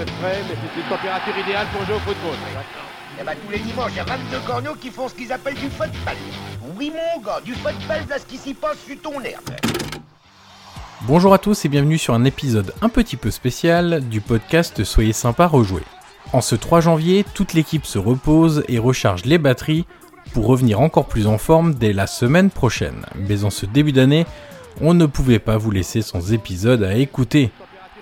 fait 0.00 0.10
frais, 0.12 0.38
mais 0.48 0.54
c'est 0.54 0.80
une 0.80 0.88
température 0.88 1.38
idéale 1.38 1.66
pour 1.72 1.84
jouer 1.84 1.96
au 1.96 1.98
football. 1.98 2.36
Eh 3.20 3.24
ben, 3.24 3.32
tous 3.44 3.52
les 3.52 3.58
dimanches, 3.58 3.90
il 3.92 3.96
y 3.96 4.00
a 4.00 4.04
22 4.04 4.38
corneaux 4.46 4.74
qui 4.74 4.90
font 4.90 5.08
ce 5.08 5.14
qu'ils 5.14 5.32
appellent 5.32 5.54
du 5.54 5.68
football. 5.68 6.16
Oui, 6.78 6.90
mon 6.90 7.22
gars, 7.22 7.40
du 7.44 7.52
football, 7.54 8.08
là, 8.08 8.18
ce 8.18 8.24
qui 8.24 8.38
s'y 8.38 8.54
passe 8.54 8.78
sur 8.86 9.00
ton 9.02 9.20
herbe. 9.20 9.50
Bonjour 11.02 11.34
à 11.34 11.38
tous 11.38 11.64
et 11.64 11.68
bienvenue 11.68 11.98
sur 11.98 12.14
un 12.14 12.24
épisode 12.24 12.74
un 12.82 12.88
petit 12.88 13.16
peu 13.16 13.30
spécial 13.30 14.06
du 14.08 14.20
podcast 14.20 14.84
Soyez 14.84 15.12
sympa 15.12 15.46
rejouer. 15.46 15.82
En 16.32 16.40
ce 16.40 16.54
3 16.54 16.80
janvier, 16.80 17.24
toute 17.34 17.52
l'équipe 17.52 17.84
se 17.84 17.98
repose 17.98 18.64
et 18.68 18.78
recharge 18.78 19.24
les 19.24 19.38
batteries 19.38 19.86
pour 20.32 20.46
revenir 20.46 20.80
encore 20.80 21.08
plus 21.08 21.26
en 21.26 21.38
forme 21.38 21.74
dès 21.74 21.92
la 21.92 22.06
semaine 22.06 22.50
prochaine. 22.50 23.04
Mais 23.28 23.44
en 23.44 23.50
ce 23.50 23.66
début 23.66 23.92
d'année, 23.92 24.26
on 24.80 24.94
ne 24.94 25.06
pouvait 25.06 25.38
pas 25.38 25.58
vous 25.58 25.70
laisser 25.70 26.00
sans 26.00 26.32
épisode 26.32 26.84
à 26.84 26.94
écouter. 26.94 27.50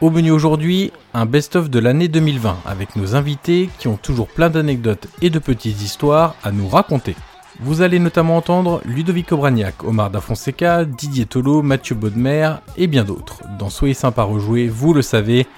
Au 0.00 0.10
menu 0.10 0.30
aujourd'hui, 0.30 0.92
un 1.12 1.26
best-of 1.26 1.70
de 1.70 1.80
l'année 1.80 2.06
2020 2.06 2.58
avec 2.66 2.94
nos 2.94 3.16
invités 3.16 3.68
qui 3.80 3.88
ont 3.88 3.96
toujours 3.96 4.28
plein 4.28 4.48
d'anecdotes 4.48 5.08
et 5.22 5.28
de 5.28 5.40
petites 5.40 5.82
histoires 5.82 6.36
à 6.44 6.52
nous 6.52 6.68
raconter. 6.68 7.16
Vous 7.58 7.82
allez 7.82 7.98
notamment 7.98 8.36
entendre 8.36 8.80
Ludovic 8.84 9.32
Obraniak, 9.32 9.82
Omar 9.82 10.10
Da 10.10 10.20
Fonseca, 10.20 10.84
Didier 10.84 11.26
Tolo, 11.26 11.62
Mathieu 11.62 11.96
Baudemer 11.96 12.52
et 12.76 12.86
bien 12.86 13.02
d'autres. 13.02 13.42
Dans 13.58 13.70
Soyez 13.70 13.94
sympa 13.94 14.22
rejouer, 14.22 14.68
vous 14.68 14.94
le 14.94 15.02
savez, 15.02 15.48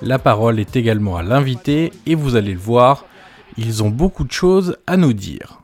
la 0.00 0.20
parole 0.20 0.60
est 0.60 0.76
également 0.76 1.16
à 1.16 1.24
l'invité 1.24 1.92
et 2.06 2.14
vous 2.14 2.36
allez 2.36 2.52
le 2.52 2.60
voir, 2.60 3.04
ils 3.56 3.82
ont 3.82 3.90
beaucoup 3.90 4.22
de 4.22 4.30
choses 4.30 4.76
à 4.86 4.96
nous 4.96 5.12
dire. 5.12 5.58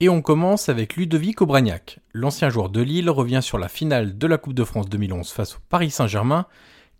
Et 0.00 0.08
on 0.08 0.22
commence 0.22 0.68
avec 0.68 0.94
Ludovic 0.94 1.42
Obraniak. 1.42 1.98
L'ancien 2.12 2.50
joueur 2.50 2.68
de 2.68 2.80
Lille 2.80 3.10
revient 3.10 3.40
sur 3.42 3.58
la 3.58 3.66
finale 3.66 4.16
de 4.16 4.26
la 4.28 4.38
Coupe 4.38 4.54
de 4.54 4.62
France 4.62 4.88
2011 4.88 5.32
face 5.32 5.56
au 5.56 5.58
Paris 5.68 5.90
Saint-Germain, 5.90 6.46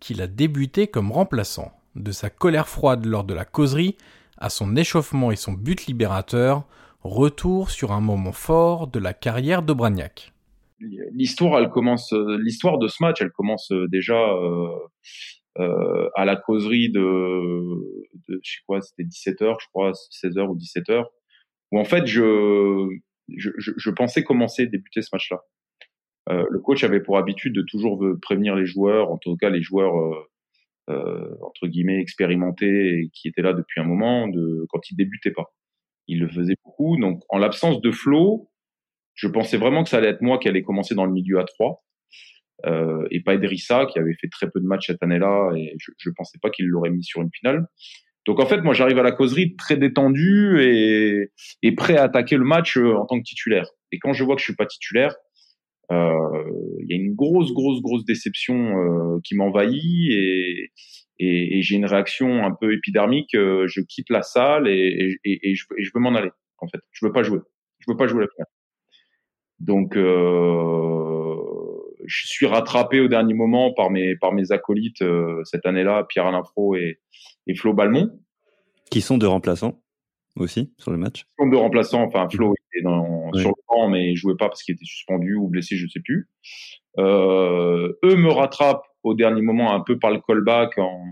qu'il 0.01 0.21
a 0.21 0.27
débuté 0.27 0.87
comme 0.87 1.13
remplaçant. 1.13 1.71
De 1.95 2.11
sa 2.11 2.29
colère 2.29 2.67
froide 2.67 3.05
lors 3.05 3.23
de 3.23 3.33
la 3.33 3.45
causerie 3.45 3.95
à 4.37 4.49
son 4.49 4.75
échauffement 4.75 5.31
et 5.31 5.37
son 5.37 5.53
but 5.53 5.85
libérateur, 5.85 6.65
retour 7.01 7.71
sur 7.71 7.93
un 7.93 8.01
moment 8.01 8.33
fort 8.33 8.87
de 8.87 8.99
la 8.99 9.13
carrière 9.13 9.61
d'Obraniak. 9.61 10.33
L'histoire, 11.13 11.69
commence, 11.71 12.13
l'histoire 12.13 12.79
de 12.79 12.89
ce 12.89 13.01
match, 13.01 13.21
elle 13.21 13.31
commence 13.31 13.71
déjà 13.89 14.19
euh, 14.19 14.67
euh, 15.59 16.09
à 16.15 16.25
la 16.25 16.35
causerie 16.35 16.89
de, 16.89 16.99
de 18.27 18.39
je 18.43 18.51
sais 18.51 18.59
quoi, 18.67 18.81
c'était 18.81 19.03
17h, 19.03 19.55
je 19.61 19.67
crois, 19.69 19.91
16h 19.91 20.47
ou 20.47 20.57
17h, 20.57 21.05
où 21.71 21.79
en 21.79 21.85
fait 21.85 22.05
je, 22.07 22.89
je, 23.37 23.89
pensais 23.91 24.23
commencer, 24.23 24.67
débuter 24.67 25.01
ce 25.01 25.09
match-là. 25.13 25.41
Euh, 26.29 26.45
le 26.49 26.59
coach 26.59 26.83
avait 26.83 26.99
pour 26.99 27.17
habitude 27.17 27.53
de 27.53 27.61
toujours 27.61 28.03
prévenir 28.21 28.55
les 28.55 28.65
joueurs, 28.65 29.11
en 29.11 29.17
tout 29.17 29.35
cas 29.37 29.49
les 29.49 29.61
joueurs 29.61 29.97
euh, 29.97 30.29
euh, 30.89 31.35
entre 31.41 31.67
guillemets 31.67 31.99
expérimentés 31.99 32.99
et 32.99 33.09
qui 33.13 33.27
étaient 33.27 33.41
là 33.41 33.53
depuis 33.53 33.79
un 33.79 33.83
moment, 33.83 34.27
de 34.27 34.65
quand 34.69 34.89
ils 34.89 34.95
débutaient 34.95 35.31
pas. 35.31 35.53
Il 36.07 36.19
le 36.19 36.27
faisait 36.27 36.55
beaucoup. 36.63 36.97
Donc 36.97 37.23
en 37.29 37.37
l'absence 37.37 37.81
de 37.81 37.91
flow, 37.91 38.49
je 39.13 39.27
pensais 39.27 39.57
vraiment 39.57 39.83
que 39.83 39.89
ça 39.89 39.97
allait 39.97 40.09
être 40.09 40.21
moi 40.21 40.39
qui 40.39 40.47
allais 40.47 40.63
commencer 40.63 40.95
dans 40.95 41.05
le 41.05 41.11
milieu 41.11 41.39
à 41.39 41.43
3 41.43 41.83
euh, 42.65 43.07
et 43.11 43.21
pas 43.21 43.35
Edrissa 43.35 43.85
qui 43.85 43.99
avait 43.99 44.15
fait 44.15 44.27
très 44.27 44.49
peu 44.49 44.59
de 44.59 44.65
matchs 44.65 44.87
cette 44.87 45.03
année-là 45.03 45.51
et 45.55 45.75
je, 45.79 45.91
je 45.97 46.09
pensais 46.09 46.39
pas 46.41 46.49
qu'il 46.49 46.67
l'aurait 46.67 46.89
mis 46.89 47.03
sur 47.03 47.21
une 47.21 47.31
finale. 47.31 47.67
Donc 48.29 48.39
en 48.39 48.45
fait, 48.45 48.61
moi 48.61 48.75
j'arrive 48.75 48.99
à 48.99 49.01
la 49.01 49.11
causerie 49.11 49.55
très 49.55 49.75
détendu 49.75 50.61
et, 50.61 51.71
prêt 51.75 51.97
à 51.97 52.03
attaquer 52.03 52.37
le 52.37 52.43
match 52.43 52.77
euh, 52.77 52.93
en 52.95 53.07
tant 53.07 53.17
que 53.17 53.23
titulaire. 53.23 53.65
Et 53.91 53.97
quand 53.97 54.13
je 54.13 54.23
vois 54.23 54.35
que 54.35 54.41
je 54.41 54.45
suis 54.45 54.55
pas 54.55 54.67
titulaire, 54.67 55.15
euh, 55.91 56.43
il 56.81 56.85
y 56.91 56.93
a 56.93 56.97
une 56.97 57.15
grosse, 57.15 57.51
grosse, 57.53 57.81
grosse 57.81 58.05
déception 58.05 58.77
euh, 58.77 59.17
qui 59.23 59.35
m'envahit 59.35 60.11
et, 60.11 60.69
j'ai 61.19 61.75
une 61.75 61.87
réaction 61.87 62.45
un 62.45 62.51
peu 62.51 62.71
épidermique. 62.71 63.31
Je 63.33 63.81
quitte 63.81 64.11
la 64.11 64.21
salle 64.21 64.67
et, 64.67 65.17
je, 65.25 65.89
veux 65.95 65.99
m'en 65.99 66.13
aller. 66.13 66.29
En 66.59 66.67
fait, 66.67 66.81
je 66.91 67.07
veux 67.07 67.11
pas 67.11 67.23
jouer. 67.23 67.39
Je 67.79 67.91
veux 67.91 67.97
pas 67.97 68.05
jouer 68.05 68.21
la 68.21 68.27
finale. 68.27 68.45
Donc 69.57 69.95
je 72.05 72.27
suis 72.27 72.45
rattrapé 72.45 72.99
au 72.99 73.07
dernier 73.07 73.33
moment 73.33 73.73
par 73.73 73.89
mes 73.89 74.15
par 74.15 74.31
mes 74.31 74.51
acolytes 74.51 75.03
cette 75.43 75.65
année-là, 75.65 76.05
Pierre 76.07 76.27
Alain 76.27 76.43
Fro 76.43 76.75
et, 76.75 76.99
et 77.49 77.55
Flo 77.55 77.73
Balmont. 77.73 78.11
Qui 78.91 79.01
sont 79.01 79.17
deux 79.17 79.27
remplaçants 79.27 79.81
aussi 80.35 80.71
sur 80.77 80.91
le 80.91 80.97
match. 80.97 81.25
Ils 81.37 81.43
sont 81.43 81.49
deux 81.49 81.57
remplaçants. 81.57 82.03
Enfin, 82.03 82.27
Flo 82.29 82.53
était 82.53 82.83
dans, 82.83 83.31
sur 83.33 83.49
le 83.49 83.63
banc, 83.67 83.89
mais 83.89 84.11
il 84.11 84.15
jouait 84.15 84.35
pas 84.37 84.47
parce 84.47 84.63
qu'il 84.63 84.75
était 84.75 84.85
suspendu 84.85 85.35
ou 85.35 85.47
blessé, 85.47 85.75
je 85.75 85.87
sais 85.87 85.99
plus. 85.99 86.29
Euh, 86.97 87.91
eux 88.03 88.15
me 88.15 88.31
rattrapent 88.31 88.85
au 89.03 89.15
dernier 89.15 89.41
moment 89.41 89.73
un 89.73 89.81
peu 89.81 89.97
par 89.97 90.11
le 90.11 90.19
callback 90.19 90.77
en, 90.77 91.03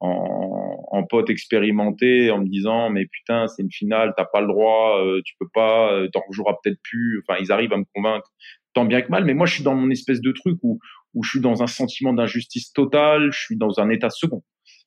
en, 0.00 0.84
en 0.90 1.02
pote 1.04 1.30
expérimenté 1.30 2.30
en 2.30 2.38
me 2.38 2.48
disant 2.48 2.88
mais 2.90 3.06
putain 3.06 3.46
c'est 3.48 3.62
une 3.62 3.70
finale 3.70 4.14
t'as 4.16 4.24
pas 4.24 4.40
le 4.40 4.46
droit 4.46 5.02
euh, 5.04 5.20
tu 5.24 5.34
peux 5.38 5.48
pas 5.52 5.92
euh, 5.92 6.08
t'en 6.08 6.22
rejoueras 6.28 6.54
peut-être 6.62 6.78
plus 6.82 7.20
enfin 7.22 7.38
ils 7.42 7.52
arrivent 7.52 7.72
à 7.74 7.76
me 7.76 7.84
convaincre 7.94 8.30
tant 8.72 8.86
bien 8.86 9.02
que 9.02 9.10
mal 9.10 9.24
mais 9.24 9.34
moi 9.34 9.46
je 9.46 9.54
suis 9.54 9.64
dans 9.64 9.74
mon 9.74 9.90
espèce 9.90 10.20
de 10.20 10.32
truc 10.32 10.58
où 10.62 10.78
où 11.14 11.22
je 11.22 11.30
suis 11.30 11.40
dans 11.40 11.62
un 11.62 11.66
sentiment 11.66 12.14
d'injustice 12.14 12.72
totale 12.72 13.32
je 13.32 13.38
suis 13.38 13.56
dans 13.56 13.78
un 13.80 13.90
état 13.90 14.08
second 14.08 14.42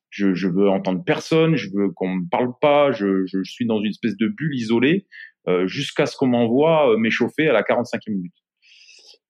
je, 0.09 0.33
je 0.33 0.47
veux 0.47 0.69
entendre 0.69 1.03
personne 1.03 1.55
je 1.55 1.69
veux 1.73 1.91
qu'on 1.91 2.15
me 2.15 2.29
parle 2.29 2.51
pas 2.61 2.91
je, 2.91 3.25
je 3.25 3.43
suis 3.43 3.65
dans 3.65 3.79
une 3.79 3.89
espèce 3.89 4.17
de 4.17 4.27
bulle 4.27 4.55
isolée 4.55 5.07
euh, 5.47 5.67
jusqu'à 5.67 6.05
ce 6.05 6.17
qu'on 6.17 6.27
m'envoie 6.27 6.91
euh, 6.91 6.97
m'échauffer 6.97 7.47
à 7.47 7.53
la 7.53 7.61
45e 7.61 8.11
minute 8.11 8.33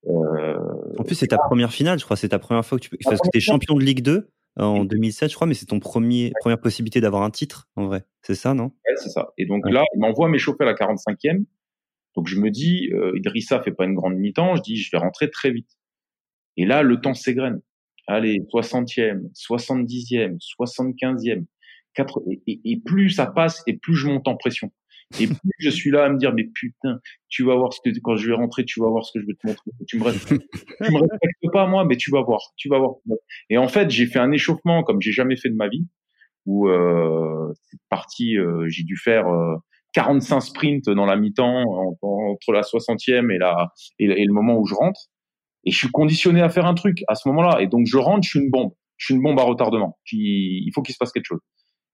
euh, 0.07 0.57
en 0.97 1.03
plus 1.03 1.16
c'est 1.16 1.28
ta 1.28 1.38
première 1.38 1.72
finale 1.72 2.00
je 2.00 2.06
crois 2.06 2.17
c'est 2.17 2.29
ta 2.29 2.40
première 2.40 2.66
fois 2.66 2.79
que 2.79 2.88
tu 2.88 2.97
parce 3.03 3.19
que 3.19 3.29
tu 3.31 3.38
es 3.38 3.41
champion 3.41 3.75
de 3.75 3.84
Ligue 3.84 4.01
2 4.01 4.29
en 4.57 4.84
2007, 4.84 5.29
je 5.29 5.35
crois, 5.35 5.47
mais 5.47 5.53
c'est 5.53 5.67
ton 5.67 5.79
premier 5.79 6.31
première 6.41 6.59
possibilité 6.59 7.01
d'avoir 7.01 7.23
un 7.23 7.29
titre, 7.29 7.69
en 7.75 7.85
vrai. 7.85 8.03
C'est 8.22 8.35
ça, 8.35 8.53
non? 8.53 8.66
Ouais, 8.66 8.96
c'est 8.97 9.09
ça. 9.09 9.29
Et 9.38 9.46
donc 9.46 9.69
là, 9.69 9.84
il 9.96 10.00
m'envoie 10.00 10.28
m'échauffer 10.28 10.63
à 10.63 10.66
la 10.66 10.73
45e. 10.73 11.46
Donc 12.16 12.28
je 12.28 12.40
me 12.40 12.50
dis, 12.50 12.90
euh, 12.94 13.17
Idrissa 13.17 13.61
fait 13.61 13.72
pas 13.72 13.85
une 13.85 13.94
grande 13.94 14.16
mi-temps. 14.16 14.56
Je 14.56 14.61
dis, 14.61 14.78
je 14.78 14.91
vais 14.91 14.97
rentrer 14.97 15.29
très 15.29 15.51
vite. 15.51 15.69
Et 16.57 16.66
là, 16.66 16.81
le 16.81 17.00
temps 17.00 17.13
s'égrène. 17.13 17.61
Allez, 18.12 18.40
60e, 18.52 19.31
70e, 19.36 20.40
75e, 20.59 21.46
4... 21.94 22.22
et, 22.47 22.59
et, 22.66 22.80
plus 22.84 23.12
ça 23.12 23.28
passe, 23.28 23.62
et 23.68 23.78
plus 23.78 23.96
je 23.96 24.08
monte 24.08 24.28
en 24.28 24.36
pression. 24.36 24.72
Et 25.20 25.28
plus 25.28 25.53
je 25.59 25.70
suis 25.70 25.92
là 25.92 26.06
à 26.06 26.09
me 26.09 26.18
dire, 26.18 26.34
mais 26.34 26.46
putain, 26.46 27.00
tu 27.28 27.44
vas 27.44 27.56
voir 27.56 27.72
ce 27.72 27.80
que, 27.86 27.96
quand 28.02 28.16
je 28.16 28.28
vais 28.28 28.34
rentrer, 28.34 28.66
tu 28.66 28.80
vas 28.80 28.88
voir 28.88 29.06
ce 29.06 29.12
que 29.14 29.22
je 29.22 29.28
vais 29.28 29.36
te 29.36 29.46
montrer. 29.46 29.70
Tu 29.88 30.00
me, 30.00 30.06
respectes, 30.06 30.44
tu 30.84 30.92
me 30.92 31.00
respectes 31.02 31.53
pas, 31.53 31.68
moi, 31.68 31.86
mais 31.86 31.97
tu 31.97 32.09
vas 32.09 32.24
voir, 32.24 32.42
tu 32.58 32.68
vas 32.68 32.80
voir. 32.80 32.96
Et 33.52 33.59
en 33.59 33.68
fait, 33.68 33.92
j'ai 33.92 34.08
fait 34.08 34.20
un 34.20 34.31
échauffement 34.31 34.84
comme 34.84 35.00
j'ai 35.02 35.12
jamais 35.12 35.36
fait 35.36 35.50
de 35.50 35.56
ma 35.56 35.68
vie, 35.68 35.86
où, 36.47 36.68
euh, 36.68 37.53
c'est 37.70 37.80
parti, 37.90 38.40
euh, 38.40 38.68
j'ai 38.70 38.84
dû 38.84 38.97
faire, 38.97 39.28
euh, 39.28 39.56
45 39.94 40.40
sprints 40.40 40.90
dans 40.90 41.06
la 41.06 41.16
mi-temps, 41.16 41.64
entre 42.02 42.53
la 42.53 42.62
60e 42.62 43.31
et 43.31 43.38
la, 43.38 43.72
et, 44.00 44.06
et 44.06 44.26
le 44.26 44.34
moment 44.34 44.58
où 44.58 44.66
je 44.66 44.74
rentre. 44.74 45.09
Et 45.69 45.72
je 45.72 45.78
suis 45.78 45.91
conditionné 45.91 46.41
à 46.41 46.50
faire 46.50 46.66
un 46.66 46.74
truc 46.74 47.03
à 47.07 47.13
ce 47.13 47.30
moment-là. 47.30 47.62
Et 47.62 47.68
donc, 47.68 47.85
je 47.85 48.00
rentre, 48.00 48.24
je 48.24 48.30
suis 48.30 48.40
une 48.40 48.50
bombe. 48.50 48.72
Je 48.97 49.06
suis 49.06 49.13
une 49.13 49.22
bombe 49.22 49.40
à 49.40 49.43
retardement. 49.43 49.99
il 50.11 50.67
faut 50.73 50.82
qu'il 50.82 50.96
se 50.96 50.97
passe 50.97 51.11
quelque 51.11 51.28
chose. 51.28 51.41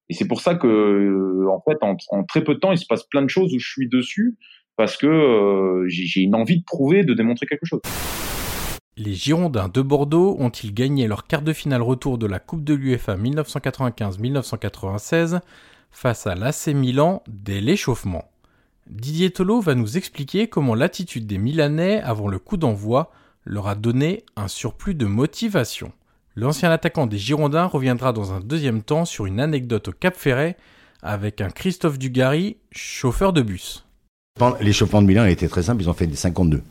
Et 0.07 0.13
c'est 0.13 0.29
pour 0.29 0.39
ça 0.39 0.55
que, 0.55 0.65
euh, 0.65 1.49
en 1.49 1.59
fait, 1.59 1.77
en, 1.81 1.97
très 2.23 2.41
peu 2.41 2.53
de 2.53 2.59
temps, 2.59 2.71
il 2.71 2.77
se 2.77 2.85
passe 2.85 3.03
plein 3.03 3.21
de 3.21 3.27
choses 3.27 3.53
où 3.53 3.59
je 3.59 3.69
suis 3.69 3.89
dessus 3.89 4.37
parce 4.77 4.95
que 4.95 5.07
euh, 5.07 5.83
j'ai 5.89 6.21
une 6.21 6.35
envie 6.35 6.59
de 6.59 6.63
prouver, 6.63 7.03
de 7.03 7.13
démontrer 7.13 7.47
quelque 7.47 7.65
chose. 7.65 7.81
Les 8.95 9.13
Girondins 9.13 9.67
de 9.67 9.81
Bordeaux 9.81 10.37
ont-ils 10.39 10.73
gagné 10.73 11.05
leur 11.05 11.27
quart 11.27 11.41
de 11.41 11.51
finale 11.51 11.81
retour 11.81 12.17
de 12.17 12.27
la 12.27 12.39
Coupe 12.39 12.63
de 12.63 12.75
l'UEFA 12.75 13.17
1995-1996 13.17 15.41
face 15.91 16.27
à 16.27 16.35
l'AC 16.35 16.67
Milan 16.67 17.23
dès 17.27 17.59
l'échauffement? 17.59 18.23
Didier 18.87 19.31
Tolo 19.31 19.59
va 19.59 19.75
nous 19.75 19.97
expliquer 19.97 20.47
comment 20.47 20.75
l'attitude 20.75 21.27
des 21.27 21.39
Milanais 21.39 21.99
avant 21.99 22.29
le 22.29 22.39
coup 22.39 22.55
d'envoi 22.55 23.11
leur 23.45 23.67
a 23.67 23.75
donné 23.75 24.23
un 24.35 24.47
surplus 24.47 24.95
de 24.95 25.05
motivation. 25.05 25.91
L'ancien 26.35 26.71
attaquant 26.71 27.07
des 27.07 27.17
Girondins 27.17 27.65
reviendra 27.65 28.11
dans 28.11 28.33
un 28.33 28.41
deuxième 28.41 28.81
temps 28.81 29.05
sur 29.05 29.25
une 29.25 29.39
anecdote 29.39 29.87
au 29.87 29.91
Cap 29.93 30.15
Ferret 30.15 30.57
avec 31.01 31.39
un 31.39 31.49
Christophe 31.49 31.97
Dugarry, 31.97 32.57
chauffeur 32.71 33.31
de 33.31 33.41
bus. 33.41 33.85
L'échauffement 34.59 35.01
de 35.01 35.07
Milan 35.07 35.25
était 35.25 35.47
très 35.47 35.63
simple, 35.63 35.81
ils 35.81 35.89
ont 35.89 35.93
fait 35.93 36.07
des 36.07 36.15
52. 36.15 36.61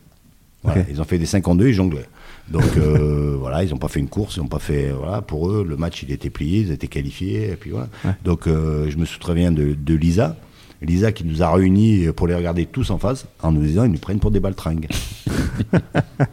Voilà, 0.63 0.81
okay. 0.81 0.91
Ils 0.91 1.01
ont 1.01 1.05
fait 1.05 1.19
des 1.19 1.27
52 1.27 1.69
et 1.69 1.73
jonglaient. 1.73 2.09
Donc 2.49 2.65
euh, 2.77 3.37
voilà, 3.39 3.65
ils 3.65 3.71
n'ont 3.71 3.79
pas 3.79 3.89
fait 3.89 4.01
une 4.01 4.09
course, 4.09 4.37
ils 4.37 4.41
n'ont 4.41 4.49
pas 4.49 4.59
fait. 4.59 4.91
Voilà, 4.91 5.23
pour 5.23 5.51
eux, 5.51 5.65
le 5.67 5.77
match 5.77 6.03
il 6.03 6.11
était 6.11 6.31
plié, 6.31 6.61
ils 6.61 6.71
étaient 6.73 6.89
qualifiés. 6.89 7.53
Et 7.53 7.57
puis 7.57 7.71
voilà. 7.71 7.89
Ouais. 8.05 8.13
Donc 8.23 8.47
euh, 8.47 8.91
je 8.91 8.99
me 8.99 9.05
souviens 9.05 9.53
de, 9.53 9.75
de 9.75 9.95
Lisa. 9.95 10.37
Lisa 10.83 11.13
qui 11.13 11.25
nous 11.25 11.43
a 11.43 11.51
réunis 11.51 12.07
pour 12.15 12.27
les 12.27 12.35
regarder 12.35 12.67
tous 12.67 12.91
en 12.91 12.99
face 12.99 13.27
en 13.43 13.53
nous 13.53 13.63
disant 13.63 13.85
ils 13.85 13.93
nous 13.93 13.99
prennent 13.99 14.21
pour 14.21 14.31
des 14.31 14.41
baltringues. 14.41 14.89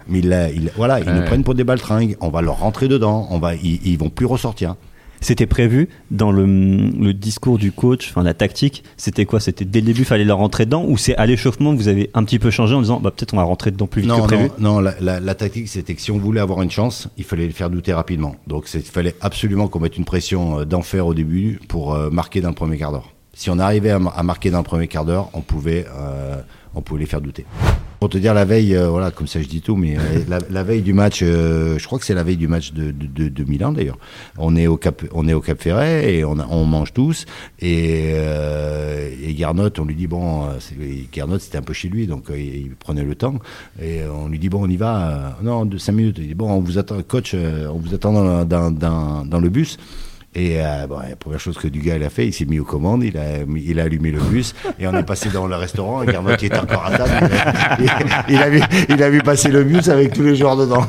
Mais 0.07 0.19
il, 0.19 0.51
il, 0.55 0.71
voilà, 0.75 0.99
ils 0.99 1.07
ouais. 1.07 1.13
nous 1.13 1.25
prennent 1.25 1.43
pour 1.43 1.55
des 1.55 1.63
baltringues. 1.63 2.17
On 2.21 2.29
va 2.29 2.41
leur 2.41 2.59
rentrer 2.59 2.87
dedans. 2.87 3.27
On 3.29 3.39
va, 3.39 3.55
ils, 3.55 3.79
ils 3.85 3.97
vont 3.97 4.09
plus 4.09 4.25
ressortir. 4.25 4.75
C'était 5.23 5.45
prévu 5.45 5.87
dans 6.09 6.31
le, 6.31 6.45
le, 6.47 7.13
discours 7.13 7.59
du 7.59 7.71
coach, 7.71 8.09
enfin 8.09 8.23
la 8.23 8.33
tactique. 8.33 8.83
C'était 8.97 9.25
quoi? 9.25 9.39
C'était 9.39 9.65
dès 9.65 9.79
le 9.79 9.85
début, 9.85 10.03
fallait 10.03 10.25
leur 10.25 10.39
rentrer 10.39 10.65
dedans, 10.65 10.83
ou 10.87 10.97
c'est 10.97 11.15
à 11.15 11.27
l'échauffement 11.27 11.73
que 11.73 11.77
vous 11.77 11.87
avez 11.89 12.09
un 12.15 12.23
petit 12.23 12.39
peu 12.39 12.49
changé 12.49 12.73
en 12.73 12.81
disant, 12.81 12.99
bah 12.99 13.11
peut-être 13.11 13.35
on 13.35 13.37
va 13.37 13.43
rentrer 13.43 13.69
dedans 13.69 13.85
plus 13.85 14.01
vite 14.01 14.09
non, 14.09 14.23
que 14.23 14.27
prévu? 14.27 14.49
Non, 14.57 14.73
non, 14.73 14.79
la, 14.79 14.95
la, 14.99 15.19
la 15.19 15.35
tactique 15.35 15.67
c'était 15.67 15.93
que 15.93 16.01
si 16.01 16.09
on 16.09 16.17
voulait 16.17 16.41
avoir 16.41 16.63
une 16.63 16.71
chance, 16.71 17.07
il 17.17 17.23
fallait 17.23 17.45
les 17.45 17.53
faire 17.53 17.69
douter 17.69 17.93
rapidement. 17.93 18.35
Donc 18.47 18.67
il 18.73 18.81
fallait 18.81 19.13
absolument 19.21 19.67
qu'on 19.67 19.79
mette 19.79 19.95
une 19.95 20.05
pression 20.05 20.65
d'enfer 20.65 21.05
au 21.05 21.13
début 21.13 21.59
pour 21.67 21.95
marquer 22.11 22.41
dans 22.41 22.49
le 22.49 22.55
premier 22.55 22.79
quart 22.79 22.91
d'heure. 22.91 23.13
Si 23.33 23.49
on 23.49 23.59
arrivait 23.59 23.91
à, 23.91 24.23
marquer 24.23 24.51
dans 24.51 24.59
le 24.59 24.63
premier 24.63 24.87
quart 24.87 25.05
d'heure, 25.05 25.29
on 25.33 25.41
pouvait, 25.41 25.85
on 26.75 26.81
pouvait 26.81 27.01
les 27.01 27.05
faire 27.05 27.21
douter. 27.21 27.45
Pour 28.01 28.09
te 28.09 28.17
dire 28.17 28.33
la 28.33 28.45
veille, 28.45 28.75
euh, 28.75 28.89
voilà, 28.89 29.11
comme 29.11 29.27
ça 29.27 29.39
je 29.43 29.47
dis 29.47 29.61
tout, 29.61 29.75
mais 29.75 29.95
euh, 29.95 30.39
la, 30.49 30.63
veille 30.63 30.81
du 30.81 30.91
match, 30.91 31.19
euh, 31.21 31.77
je 31.77 31.85
crois 31.85 31.99
que 31.99 32.05
c'est 32.05 32.15
la 32.15 32.23
veille 32.23 32.35
du 32.35 32.47
match 32.47 32.73
de, 32.73 32.89
de, 32.89 33.29
de 33.29 33.43
Milan 33.43 33.73
d'ailleurs. 33.73 33.99
On 34.39 34.55
est 34.55 34.65
au 34.65 34.75
Cap, 34.75 35.03
on 35.13 35.27
est 35.27 35.33
au 35.33 35.39
Cap 35.39 35.61
Ferret 35.61 36.11
et 36.15 36.25
on, 36.25 36.39
a, 36.39 36.47
on 36.49 36.65
mange 36.65 36.93
tous. 36.93 37.27
Et, 37.59 38.09
et 38.09 39.33
Garnot, 39.35 39.69
on 39.77 39.85
lui 39.85 39.93
dit 39.93 40.07
bon, 40.07 40.49
Garnot 41.13 41.37
c'était 41.37 41.59
un 41.59 41.61
peu 41.61 41.73
chez 41.73 41.89
lui, 41.89 42.07
donc 42.07 42.25
il 42.35 42.71
prenait 42.79 43.03
le 43.03 43.13
temps. 43.13 43.35
Et 43.79 43.99
on 44.11 44.29
lui 44.29 44.39
dit 44.39 44.49
bon, 44.49 44.65
on 44.65 44.67
y 44.67 44.77
va. 44.77 45.37
non, 45.43 45.67
de 45.67 45.77
cinq 45.77 45.91
minutes. 45.91 46.17
Il 46.17 46.29
dit 46.29 46.33
bon, 46.33 46.49
on 46.49 46.59
vous 46.59 46.79
attend, 46.79 47.03
coach, 47.03 47.35
on 47.35 47.77
vous 47.77 47.93
attend 47.93 48.13
dans, 48.45 48.71
dans, 48.71 49.25
dans 49.25 49.39
le 49.39 49.49
bus. 49.49 49.77
Et 50.33 50.61
euh, 50.61 50.87
bon, 50.87 50.99
la 50.99 51.15
première 51.17 51.39
chose 51.39 51.57
que 51.57 51.67
Dugas 51.67 51.95
a 51.95 52.09
fait, 52.09 52.25
il 52.27 52.33
s'est 52.33 52.45
mis 52.45 52.57
aux 52.59 52.65
commandes, 52.65 53.03
il 53.03 53.17
a, 53.17 53.39
il 53.39 53.79
a 53.81 53.83
allumé 53.83 54.11
le 54.11 54.21
bus 54.21 54.55
et 54.79 54.87
on 54.87 54.93
est 54.93 55.03
passé 55.03 55.29
dans 55.29 55.45
le 55.45 55.55
restaurant. 55.55 56.03
Et 56.03 56.05
Garnot 56.05 56.37
qui 56.37 56.45
était 56.45 56.57
encore 56.57 56.85
à 56.85 56.97
table, 56.97 57.29
il, 58.29 58.37
a 58.37 58.49
vu, 58.49 58.61
il 58.87 59.03
a 59.03 59.09
vu 59.09 59.21
passer 59.21 59.49
le 59.49 59.63
bus 59.63 59.89
avec 59.89 60.13
tous 60.13 60.23
les 60.23 60.35
joueurs 60.35 60.55
dedans. 60.55 60.85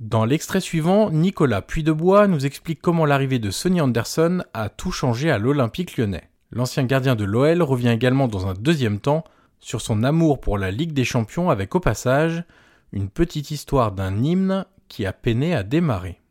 Dans 0.00 0.24
l'extrait 0.24 0.60
suivant, 0.60 1.10
Nicolas 1.10 1.62
Puydebois 1.62 2.28
nous 2.28 2.46
explique 2.46 2.80
comment 2.80 3.04
l'arrivée 3.04 3.38
de 3.38 3.50
Sonny 3.50 3.80
Anderson 3.80 4.42
a 4.54 4.68
tout 4.68 4.90
changé 4.90 5.30
à 5.30 5.38
l'Olympique 5.38 5.96
lyonnais. 5.96 6.28
L'ancien 6.50 6.84
gardien 6.84 7.14
de 7.14 7.24
l'OL 7.24 7.62
revient 7.62 7.90
également 7.90 8.26
dans 8.26 8.46
un 8.46 8.54
deuxième 8.54 9.00
temps 9.00 9.24
sur 9.60 9.80
son 9.80 10.02
amour 10.02 10.40
pour 10.40 10.58
la 10.58 10.70
Ligue 10.70 10.92
des 10.92 11.04
Champions 11.04 11.50
avec 11.50 11.74
au 11.74 11.80
passage 11.80 12.44
une 12.92 13.08
petite 13.08 13.50
histoire 13.50 13.92
d'un 13.92 14.22
hymne 14.22 14.64
qui 14.88 15.06
a 15.06 15.12
peiné 15.12 15.54
à 15.54 15.62
démarrer 15.62 16.21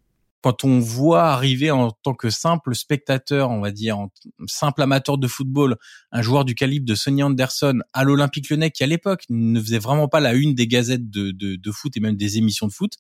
quand 0.41 0.63
on 0.63 0.79
voit 0.79 1.25
arriver 1.25 1.71
en 1.71 1.91
tant 1.91 2.13
que 2.13 2.29
simple 2.29 2.75
spectateur, 2.75 3.51
on 3.51 3.61
va 3.61 3.71
dire, 3.71 3.99
en 3.99 4.11
simple 4.47 4.81
amateur 4.81 5.17
de 5.17 5.27
football, 5.27 5.77
un 6.11 6.21
joueur 6.21 6.45
du 6.45 6.55
calibre 6.55 6.85
de 6.85 6.95
Sonny 6.95 7.21
Anderson 7.21 7.79
à 7.93 8.03
l'Olympique 8.03 8.49
Lyonnais, 8.49 8.71
qui 8.71 8.83
à 8.83 8.87
l'époque 8.87 9.23
ne 9.29 9.61
faisait 9.61 9.79
vraiment 9.79 10.07
pas 10.07 10.19
la 10.19 10.33
une 10.33 10.55
des 10.55 10.67
gazettes 10.67 11.09
de, 11.09 11.71
foot 11.71 11.95
et 11.95 11.99
même 11.99 12.15
des 12.17 12.37
émissions 12.37 12.67
de 12.67 12.73
foot, 12.73 12.93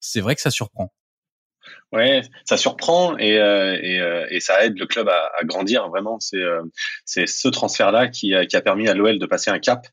c'est 0.00 0.20
vrai 0.20 0.34
que 0.34 0.40
ça 0.40 0.50
surprend. 0.50 0.92
Ouais, 1.90 2.20
ça 2.44 2.58
surprend 2.58 3.16
et, 3.16 3.38
euh, 3.38 3.78
et, 3.80 3.98
euh, 3.98 4.26
et, 4.28 4.40
ça 4.40 4.62
aide 4.62 4.78
le 4.78 4.84
club 4.84 5.08
à, 5.08 5.30
à 5.38 5.44
grandir 5.44 5.88
vraiment. 5.88 6.20
C'est 6.20 6.36
euh, 6.36 6.60
c'est 7.06 7.26
ce 7.26 7.48
transfert-là 7.48 8.08
qui, 8.08 8.34
qui, 8.46 8.56
a 8.56 8.60
permis 8.60 8.88
à 8.88 8.94
l'OL 8.94 9.18
de 9.18 9.24
passer 9.24 9.50
un 9.50 9.58
cap. 9.58 9.86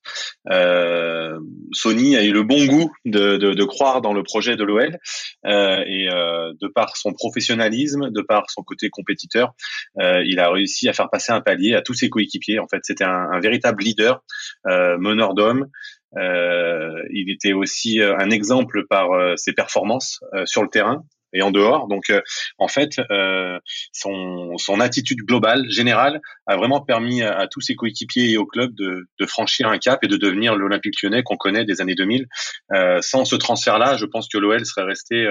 Euh, 0.51 1.39
Sony 1.71 2.17
a 2.17 2.23
eu 2.23 2.33
le 2.33 2.43
bon 2.43 2.65
goût 2.65 2.91
de, 3.05 3.37
de, 3.37 3.53
de 3.53 3.63
croire 3.63 4.01
dans 4.01 4.11
le 4.11 4.23
projet 4.23 4.57
de 4.57 4.65
l'OL 4.65 4.97
et 5.45 6.07
de 6.07 6.67
par 6.67 6.97
son 6.97 7.13
professionnalisme, 7.13 8.09
de 8.11 8.21
par 8.21 8.49
son 8.49 8.61
côté 8.63 8.89
compétiteur, 8.89 9.53
il 9.97 10.39
a 10.39 10.51
réussi 10.51 10.89
à 10.89 10.93
faire 10.93 11.09
passer 11.09 11.31
un 11.31 11.41
palier 11.41 11.75
à 11.75 11.81
tous 11.81 11.93
ses 11.93 12.09
coéquipiers. 12.09 12.59
En 12.59 12.67
fait, 12.67 12.81
c'était 12.83 13.05
un, 13.05 13.29
un, 13.31 13.39
véritable 13.39 13.83
leader, 13.83 14.21
meneur 14.65 15.33
d'hommes. 15.33 15.67
il 16.13 17.31
était 17.31 17.53
aussi 17.53 18.01
un 18.01 18.29
exemple 18.31 18.85
par 18.89 19.07
ses 19.37 19.53
performances 19.53 20.19
sur 20.45 20.61
le 20.61 20.69
terrain 20.69 21.05
et 21.35 21.41
en 21.41 21.51
dehors. 21.51 21.87
Donc, 21.87 22.09
euh, 22.09 22.21
en 22.57 22.67
fait, 22.67 22.99
euh, 23.11 23.59
son, 23.91 24.57
son 24.57 24.79
attitude 24.79 25.19
globale, 25.19 25.65
générale, 25.69 26.21
a 26.47 26.55
vraiment 26.55 26.81
permis 26.81 27.21
à, 27.21 27.47
tous 27.47 27.61
ses 27.61 27.75
coéquipiers 27.75 28.31
et 28.31 28.37
au 28.37 28.45
club 28.45 28.73
de, 28.75 29.07
de, 29.19 29.25
franchir 29.25 29.67
un 29.67 29.77
cap 29.77 30.03
et 30.03 30.07
de 30.07 30.17
devenir 30.17 30.55
l'Olympique 30.55 31.01
lyonnais 31.03 31.23
qu'on 31.23 31.37
connaît 31.37 31.65
des 31.65 31.81
années 31.81 31.95
2000. 31.95 32.25
Euh, 32.73 32.99
sans 33.01 33.25
ce 33.25 33.35
transfert-là, 33.35 33.97
je 33.97 34.05
pense 34.05 34.27
que 34.29 34.37
l'OL 34.37 34.65
serait 34.65 34.85
resté 34.85 35.27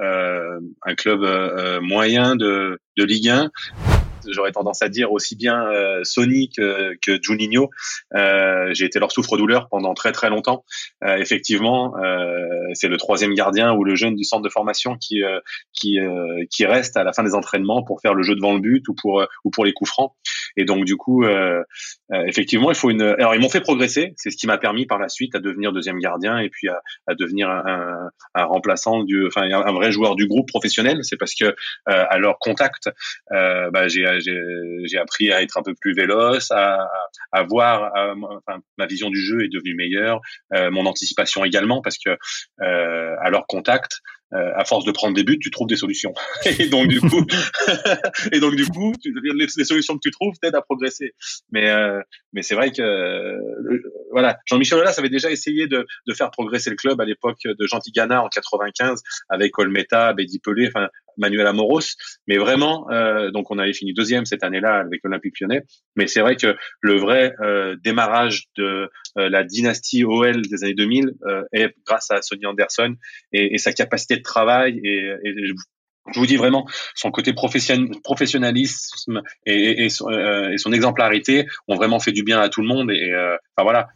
euh, 0.00 0.60
un 0.82 0.94
club 0.94 1.20
moyen 1.82 2.36
de, 2.36 2.78
de 2.96 3.04
Ligue 3.04 3.28
1 3.28 3.50
j'aurais 4.28 4.52
tendance 4.52 4.82
à 4.82 4.88
dire 4.88 5.12
aussi 5.12 5.36
bien 5.36 5.66
euh, 5.66 6.02
Sony 6.04 6.50
que, 6.50 6.96
que 7.02 7.18
Juninho. 7.22 7.70
Euh, 8.14 8.70
j'ai 8.74 8.86
été 8.86 8.98
leur 8.98 9.12
souffre-douleur 9.12 9.68
pendant 9.68 9.94
très 9.94 10.12
très 10.12 10.30
longtemps. 10.30 10.64
Euh, 11.04 11.16
effectivement, 11.16 11.96
euh, 11.98 12.38
c'est 12.74 12.88
le 12.88 12.96
troisième 12.96 13.34
gardien 13.34 13.72
ou 13.72 13.84
le 13.84 13.94
jeune 13.94 14.14
du 14.14 14.24
centre 14.24 14.42
de 14.42 14.48
formation 14.48 14.96
qui 14.96 15.22
euh, 15.22 15.40
qui 15.72 15.98
qui 16.50 16.66
reste 16.66 16.96
à 16.96 17.04
la 17.04 17.12
fin 17.12 17.22
des 17.22 17.34
entraînements 17.34 17.82
pour 17.82 18.00
faire 18.00 18.14
le 18.14 18.22
jeu 18.22 18.34
devant 18.34 18.54
le 18.54 18.60
but 18.60 18.86
ou 18.88 18.94
pour 18.94 19.24
ou 19.44 19.50
pour 19.50 19.64
les 19.64 19.72
coups 19.72 19.90
francs. 19.90 20.12
Et 20.56 20.64
donc 20.64 20.84
du 20.84 20.96
coup, 20.96 21.24
effectivement, 22.26 22.70
il 22.70 22.76
faut 22.76 22.90
une. 22.90 23.02
Alors 23.02 23.34
ils 23.34 23.40
m'ont 23.40 23.48
fait 23.48 23.60
progresser. 23.60 24.14
C'est 24.16 24.30
ce 24.30 24.36
qui 24.36 24.46
m'a 24.46 24.58
permis 24.58 24.86
par 24.86 24.98
la 24.98 25.08
suite 25.08 25.34
à 25.34 25.40
devenir 25.40 25.72
deuxième 25.72 25.98
gardien 25.98 26.38
et 26.38 26.48
puis 26.48 26.68
à, 26.68 26.80
à 27.06 27.14
devenir 27.14 27.50
un, 27.50 28.10
un, 28.34 28.44
remplaçant 28.44 29.02
du, 29.02 29.26
enfin 29.26 29.42
un 29.42 29.72
vrai 29.72 29.90
joueur 29.92 30.14
du 30.16 30.26
groupe 30.26 30.48
professionnel. 30.48 30.98
C'est 31.02 31.16
parce 31.16 31.34
que 31.34 31.54
à 31.86 32.18
leur 32.18 32.38
contact, 32.38 32.90
bah, 33.30 33.88
j'ai 33.88 34.13
j'ai 34.20 34.98
appris 34.98 35.32
à 35.32 35.42
être 35.42 35.56
un 35.56 35.62
peu 35.62 35.74
plus 35.80 35.94
véloce, 35.94 36.50
à, 36.50 36.88
à 37.32 37.42
voir, 37.42 37.92
enfin, 38.46 38.60
ma 38.78 38.86
vision 38.86 39.10
du 39.10 39.20
jeu 39.20 39.44
est 39.44 39.48
devenue 39.48 39.74
meilleure, 39.74 40.20
euh, 40.54 40.70
mon 40.70 40.86
anticipation 40.86 41.44
également, 41.44 41.82
parce 41.82 41.98
que 41.98 42.10
euh, 42.60 43.16
à 43.20 43.30
leur 43.30 43.46
contact, 43.46 44.00
euh, 44.34 44.50
à 44.56 44.64
force 44.64 44.84
de 44.84 44.90
prendre 44.90 45.14
des 45.14 45.22
buts, 45.22 45.38
tu 45.38 45.50
trouves 45.50 45.68
des 45.68 45.76
solutions. 45.76 46.12
et 46.58 46.66
donc 46.66 46.88
du 46.88 47.00
coup, 47.00 47.24
et 48.32 48.40
donc 48.40 48.56
du 48.56 48.66
coup, 48.66 48.92
tu, 49.00 49.14
les, 49.22 49.46
les, 49.46 49.64
solutions 49.64 49.94
que 49.94 50.00
tu 50.02 50.10
trouves 50.10 50.34
t'aident 50.42 50.56
à 50.56 50.62
progresser. 50.62 51.12
Mais 51.52 51.68
euh, 51.68 52.00
mais 52.32 52.42
c'est 52.42 52.56
vrai 52.56 52.72
que 52.72 52.82
euh, 52.82 53.38
voilà, 54.10 54.38
Jean-Michel 54.46 54.78
Aulas 54.78 54.96
avait 54.98 55.08
déjà 55.08 55.30
essayé 55.30 55.68
de, 55.68 55.86
de 56.08 56.14
faire 56.14 56.32
progresser 56.32 56.70
le 56.70 56.76
club 56.76 57.00
à 57.00 57.04
l'époque 57.04 57.38
de 57.44 57.66
Jean 57.66 57.78
Tigana 57.78 58.24
en 58.24 58.28
95 58.28 59.02
avec 59.28 59.56
Olmeta, 59.56 60.12
Bédi 60.14 60.40
Pelé, 60.40 60.66
enfin 60.66 60.88
Manuel 61.16 61.46
Amoros. 61.46 61.96
Mais 62.26 62.38
vraiment, 62.38 62.90
euh, 62.90 63.30
donc 63.30 63.50
on 63.50 63.58
avait 63.58 63.72
fini 63.72 63.92
deuxième 63.92 64.24
cette 64.24 64.44
année-là 64.44 64.80
avec 64.80 65.00
l'Olympique 65.04 65.40
Lyonnais. 65.40 65.62
Mais 65.96 66.06
c'est 66.06 66.20
vrai 66.20 66.36
que 66.36 66.56
le 66.80 66.96
vrai 66.96 67.34
euh, 67.40 67.76
démarrage 67.82 68.44
de 68.56 68.90
euh, 69.18 69.28
la 69.28 69.44
dynastie 69.44 70.04
OL 70.04 70.42
des 70.42 70.64
années 70.64 70.74
2000 70.74 71.14
est 71.52 71.74
grâce 71.86 72.10
à 72.10 72.22
Sonny 72.22 72.46
Anderson 72.46 72.94
et, 73.32 73.58
sa 73.58 73.72
capacité 73.72 74.16
de 74.16 74.22
travail 74.22 74.80
et, 74.82 75.10
je 76.12 76.18
vous 76.20 76.26
dis 76.26 76.36
vraiment, 76.36 76.66
son 76.94 77.10
côté 77.10 77.32
professionnalisme 77.32 79.22
et, 79.46 79.88
son, 79.88 80.06
son, 80.58 80.72
exemplarité 80.72 81.46
ont 81.66 81.76
vraiment 81.76 81.98
fait 81.98 82.12
du 82.12 82.22
bien 82.22 82.40
à 82.40 82.50
tout 82.50 82.60
le 82.60 82.66
monde. 82.66 82.90
Et 82.90 83.10
enfin 83.14 83.62
voilà, 83.62 83.88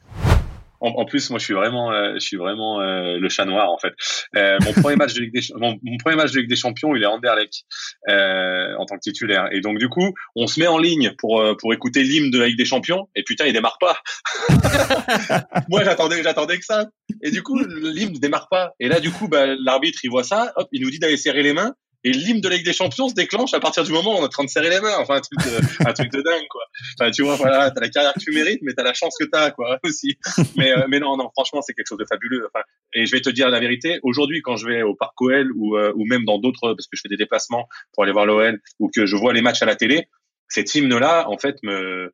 en, 0.80 0.90
en, 0.90 1.04
plus, 1.04 1.30
moi, 1.30 1.38
je 1.38 1.44
suis 1.44 1.54
vraiment, 1.54 1.92
euh, 1.92 2.14
je 2.14 2.20
suis 2.20 2.37
vraiment 2.37 2.80
euh, 2.80 3.18
le 3.18 3.28
chat 3.28 3.44
noir 3.44 3.70
en 3.70 3.78
fait. 3.78 3.92
Euh, 4.37 4.58
mon 4.64 4.73
premier 4.73 4.97
match 4.97 5.14
de 5.14 5.20
Ligue 5.20 5.32
des 5.32 5.40
mon, 5.56 5.78
premier 5.99 6.16
match 6.16 6.32
de 6.32 6.40
Ligue 6.40 6.49
des 6.49 6.56
Champions, 6.56 6.94
il 6.94 7.02
est 7.02 7.06
Anderlecht 7.06 7.64
euh, 8.08 8.75
en 8.76 8.87
tant 8.87 8.97
que 8.97 9.00
titulaire. 9.00 9.49
Et 9.52 9.61
donc 9.61 9.78
du 9.78 9.88
coup, 9.88 10.14
on 10.37 10.47
se 10.47 10.61
met 10.61 10.66
en 10.66 10.78
ligne 10.78 11.12
pour 11.18 11.40
euh, 11.40 11.54
pour 11.58 11.73
écouter 11.75 12.02
l'hymne 12.02 12.30
de 12.30 12.38
la 12.38 12.47
Ligue 12.47 12.58
des 12.58 12.64
Champions. 12.64 13.08
Et 13.14 13.23
putain, 13.23 13.47
il 13.47 13.52
démarre 13.52 13.78
pas. 13.78 14.00
moi, 15.68 15.85
j'attendais, 15.85 16.23
j'attendais 16.23 16.58
que 16.58 16.64
ça. 16.64 16.87
Et 17.23 17.30
du 17.30 17.42
coup, 17.42 17.58
l'hymne 17.58 18.12
ne 18.12 18.18
démarre 18.18 18.49
pas. 18.49 18.73
Et 18.78 18.88
là, 18.88 19.00
du 19.00 19.11
coup, 19.11 19.28
bah, 19.28 19.47
l'arbitre, 19.64 20.00
il 20.04 20.11
voit 20.11 20.25
ça. 20.25 20.52
Hop, 20.56 20.68
il 20.73 20.82
nous 20.82 20.90
dit 20.90 20.99
d'aller 20.99 21.16
serrer 21.16 21.42
les 21.42 21.52
mains 21.52 21.75
et 22.08 22.12
l'hymne 22.12 22.40
de 22.40 22.48
la 22.48 22.58
des 22.58 22.72
Champions 22.72 23.08
se 23.08 23.14
déclenche 23.14 23.52
à 23.52 23.60
partir 23.60 23.84
du 23.84 23.92
moment 23.92 24.14
où 24.14 24.18
on 24.18 24.22
est 24.22 24.26
en 24.26 24.28
train 24.28 24.44
de 24.44 24.48
serrer 24.48 24.70
les 24.70 24.80
mains. 24.80 24.96
Enfin, 24.98 25.16
un 25.16 25.20
truc 25.20 25.38
de, 25.38 25.88
un 25.88 25.92
truc 25.92 26.10
de 26.10 26.22
dingue, 26.22 26.46
quoi. 26.48 26.62
Enfin, 26.98 27.10
tu 27.10 27.22
vois, 27.22 27.36
voilà, 27.36 27.70
t'as 27.70 27.80
la 27.80 27.88
carrière 27.88 28.14
que 28.14 28.20
tu 28.20 28.30
mérites, 28.32 28.60
mais 28.62 28.72
t'as 28.72 28.82
la 28.82 28.94
chance 28.94 29.14
que 29.18 29.24
t'as, 29.26 29.50
quoi, 29.50 29.78
aussi. 29.84 30.16
Mais, 30.56 30.72
euh, 30.72 30.86
mais 30.88 31.00
non, 31.00 31.16
non, 31.16 31.28
franchement, 31.36 31.60
c'est 31.60 31.74
quelque 31.74 31.88
chose 31.88 31.98
de 31.98 32.06
fabuleux. 32.08 32.48
Enfin, 32.52 32.64
et 32.94 33.04
je 33.04 33.12
vais 33.12 33.20
te 33.20 33.30
dire 33.30 33.50
la 33.50 33.60
vérité. 33.60 33.98
Aujourd'hui, 34.02 34.40
quand 34.42 34.56
je 34.56 34.66
vais 34.66 34.82
au 34.82 34.94
Parc 34.94 35.20
OL 35.20 35.52
ou, 35.54 35.76
euh, 35.76 35.92
ou 35.96 36.06
même 36.06 36.24
dans 36.24 36.38
d'autres, 36.38 36.72
parce 36.74 36.86
que 36.86 36.96
je 36.96 37.02
fais 37.02 37.08
des 37.10 37.16
déplacements 37.16 37.68
pour 37.92 38.04
aller 38.04 38.12
voir 38.12 38.24
l'OL 38.24 38.60
ou 38.78 38.90
que 38.94 39.04
je 39.04 39.16
vois 39.16 39.32
les 39.32 39.42
matchs 39.42 39.62
à 39.62 39.66
la 39.66 39.76
télé, 39.76 40.08
cet 40.48 40.74
hymne-là, 40.74 41.28
en 41.28 41.36
fait, 41.36 41.56
me, 41.62 42.10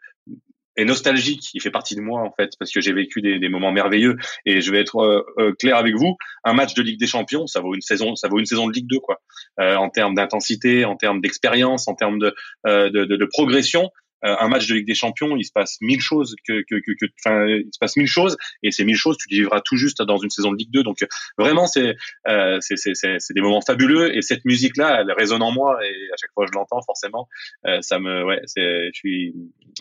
est 0.77 0.85
nostalgique. 0.85 1.51
Il 1.55 1.61
fait 1.61 1.71
partie 1.71 1.95
de 1.95 2.01
moi 2.01 2.23
en 2.23 2.33
fait 2.33 2.53
parce 2.59 2.73
que 2.73 2.81
j'ai 2.81 2.93
vécu 2.93 3.23
des, 3.23 3.49
moments 3.49 3.73
merveilleux. 3.73 4.17
Et 4.47 4.61
je 4.61 4.71
vais 4.71 4.81
être 4.81 4.99
euh, 4.99 5.23
euh, 5.39 5.53
clair 5.53 5.77
avec 5.77 5.95
vous, 5.95 6.17
un 6.45 6.53
match 6.53 6.75
de 6.75 6.83
Ligue 6.83 6.99
des 6.99 7.07
Champions, 7.07 7.47
ça 7.47 7.61
vaut 7.61 7.75
une 7.75 7.81
saison, 7.81 8.17
ça 8.17 8.29
vaut 8.29 8.39
une 8.39 8.47
saison 8.47 8.67
de 8.67 8.73
Ligue 8.73 8.89
2 8.89 8.99
quoi. 9.01 9.21
Euh, 9.61 9.77
en 9.77 9.91
termes 9.91 10.15
d'intensité, 10.15 10.85
en 10.85 10.97
termes 10.97 11.21
d'expérience, 11.21 11.89
en 11.89 11.95
termes 11.95 12.19
de, 12.19 12.35
de, 12.65 13.25
progression. 13.27 13.91
Euh, 14.25 14.37
un 14.39 14.49
match 14.49 14.67
de 14.67 14.75
Ligue 14.75 14.87
des 14.87 14.95
Champions, 14.95 15.37
il 15.37 15.45
se 15.45 15.53
passe 15.53 15.77
mille 15.81 16.01
choses 16.01 16.35
que, 16.47 16.63
que, 16.69 16.77
que, 16.77 17.07
enfin, 17.25 17.47
il 17.47 17.69
se 17.73 17.79
passe 17.79 17.97
mille 17.97 18.09
choses 18.09 18.37
et 18.63 18.71
ces 18.71 18.85
mille 18.85 18.97
choses, 18.97 19.17
tu 19.19 19.29
les 19.31 19.39
vivras 19.41 19.61
tout 19.61 19.77
juste 19.77 20.03
dans 20.03 20.17
une 20.17 20.31
saison 20.31 20.53
de 20.53 20.57
Ligue 20.57 20.71
2. 20.71 20.83
Donc 20.83 20.99
vraiment, 21.39 21.67
c'est 21.67 21.95
euh, 22.29 22.59
des 22.71 23.41
moments 23.41 23.61
fabuleux 23.61 24.17
et 24.17 24.23
cette 24.23 24.45
musique-là, 24.45 25.01
elle 25.01 25.13
résonne 25.13 25.43
en 25.43 25.53
moi 25.53 25.79
et 25.85 26.13
à 26.13 26.17
chaque 26.21 26.31
fois 26.33 26.47
que 26.47 26.53
je 26.53 26.59
l'entends, 26.59 26.81
forcément, 26.83 27.29
euh, 27.67 27.81
ça 27.81 27.99
me, 27.99 28.25
ouais, 28.25 28.41
je 28.57 28.91
suis, 28.95 29.35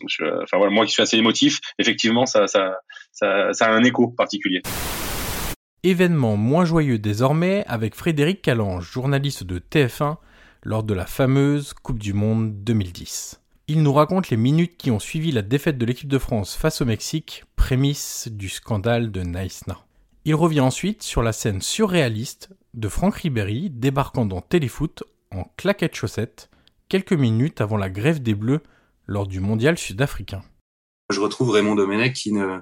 je, 0.07 0.43
enfin 0.43 0.57
voilà, 0.57 0.71
moi 0.71 0.85
qui 0.85 0.91
suis 0.91 1.01
assez 1.01 1.17
émotif, 1.17 1.59
effectivement, 1.79 2.25
ça, 2.25 2.47
ça, 2.47 2.75
ça, 3.11 3.53
ça 3.53 3.67
a 3.67 3.71
un 3.71 3.83
écho 3.83 4.09
particulier. 4.09 4.61
Événement 5.83 6.37
moins 6.37 6.65
joyeux 6.65 6.97
désormais 6.97 7.63
avec 7.67 7.95
Frédéric 7.95 8.41
Calange, 8.41 8.89
journaliste 8.89 9.43
de 9.43 9.59
TF1 9.59 10.17
lors 10.63 10.83
de 10.83 10.93
la 10.93 11.05
fameuse 11.05 11.73
Coupe 11.73 11.99
du 11.99 12.13
Monde 12.13 12.63
2010. 12.63 13.42
Il 13.69 13.81
nous 13.81 13.93
raconte 13.93 14.29
les 14.29 14.35
minutes 14.35 14.75
qui 14.75 14.91
ont 14.91 14.99
suivi 14.99 15.31
la 15.31 15.41
défaite 15.41 15.77
de 15.77 15.85
l'équipe 15.85 16.09
de 16.09 16.17
France 16.17 16.53
face 16.53 16.81
au 16.81 16.85
Mexique, 16.85 17.45
prémisse 17.55 18.27
du 18.27 18.49
scandale 18.49 19.09
de 19.09 19.21
Naïsna. 19.21 19.85
Il 20.25 20.35
revient 20.35 20.59
ensuite 20.59 21.01
sur 21.01 21.23
la 21.23 21.31
scène 21.31 21.61
surréaliste 21.61 22.49
de 22.73 22.89
Franck 22.89 23.15
Ribéry 23.15 23.69
débarquant 23.69 24.25
dans 24.25 24.41
Téléfoot 24.41 25.05
en 25.31 25.45
claquettes 25.55 25.95
chaussettes 25.95 26.49
quelques 26.89 27.13
minutes 27.13 27.61
avant 27.61 27.77
la 27.77 27.89
grève 27.89 28.21
des 28.21 28.35
Bleus 28.35 28.59
lors 29.07 29.27
du 29.27 29.39
mondial 29.39 29.77
sud-africain. 29.77 30.43
Je 31.09 31.21
retrouve 31.21 31.51
Raymond 31.51 31.75
Domenech 31.75 32.15
qui 32.15 32.33
ne, 32.33 32.59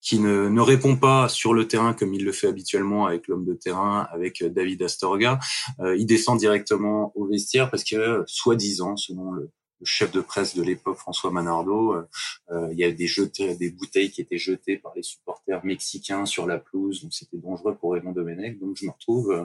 qui 0.00 0.18
ne, 0.18 0.48
ne, 0.48 0.60
répond 0.60 0.96
pas 0.96 1.28
sur 1.28 1.54
le 1.54 1.68
terrain 1.68 1.94
comme 1.94 2.12
il 2.12 2.24
le 2.24 2.32
fait 2.32 2.48
habituellement 2.48 3.06
avec 3.06 3.28
l'homme 3.28 3.44
de 3.44 3.54
terrain, 3.54 4.08
avec 4.10 4.42
David 4.42 4.82
Astorga. 4.82 5.38
Euh, 5.78 5.96
il 5.96 6.06
descend 6.06 6.40
directement 6.40 7.12
au 7.14 7.28
vestiaire 7.28 7.70
parce 7.70 7.84
que, 7.84 8.24
soi-disant, 8.26 8.96
selon 8.96 9.30
le, 9.30 9.52
le, 9.80 9.86
chef 9.86 10.12
de 10.12 10.20
presse 10.20 10.54
de 10.54 10.62
l'époque, 10.62 10.98
François 10.98 11.30
Manardo, 11.30 11.94
euh, 11.94 12.08
euh, 12.50 12.68
il 12.72 12.78
y 12.78 12.84
a 12.84 12.90
des, 12.90 13.70
bouteilles 13.70 14.10
qui 14.10 14.20
étaient 14.20 14.38
jetées 14.38 14.76
par 14.76 14.92
les 14.94 15.02
supporters 15.02 15.64
mexicains 15.64 16.26
sur 16.26 16.46
la 16.46 16.58
pelouse, 16.58 17.02
donc 17.02 17.12
c'était 17.12 17.38
dangereux 17.38 17.74
pour 17.74 17.92
Raymond 17.92 18.12
Domenech. 18.12 18.58
Donc 18.58 18.76
je 18.76 18.86
me 18.86 18.90
retrouve 18.90 19.32
euh, 19.32 19.44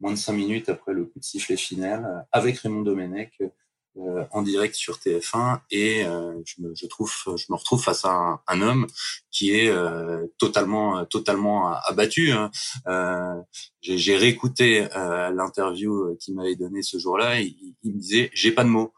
moins 0.00 0.12
de 0.12 0.16
cinq 0.16 0.34
minutes 0.34 0.68
après 0.68 0.92
le 0.92 1.04
coup 1.04 1.18
de 1.18 1.24
sifflet 1.24 1.56
final 1.56 2.26
avec 2.32 2.58
Raymond 2.58 2.82
Domenech 2.82 3.40
euh, 3.96 4.24
en 4.32 4.42
direct 4.42 4.74
sur 4.74 4.96
TF1 4.96 5.60
et 5.70 6.04
euh, 6.04 6.32
je, 6.44 6.60
me, 6.60 6.88
trouve, 6.88 7.12
je 7.36 7.44
me 7.48 7.54
retrouve 7.54 7.80
face 7.80 8.04
à 8.04 8.40
un, 8.44 8.60
homme 8.60 8.88
qui 9.30 9.54
est 9.54 9.68
euh, 9.68 10.26
totalement, 10.36 11.04
totalement 11.04 11.72
abattu. 11.86 12.32
Hein. 12.32 12.50
Euh, 13.88 13.96
j'ai 13.96 14.16
réécouté 14.16 14.86
euh, 14.96 15.30
l'interview 15.30 16.16
qu'il 16.20 16.34
m'avait 16.34 16.56
donné 16.56 16.82
ce 16.82 16.98
jour-là. 16.98 17.40
Il, 17.40 17.74
il, 17.82 17.94
me 17.94 17.98
disait 17.98 18.30
j'ai 18.34 18.52
pas 18.52 18.64
de 18.64 18.68
mots. 18.68 18.92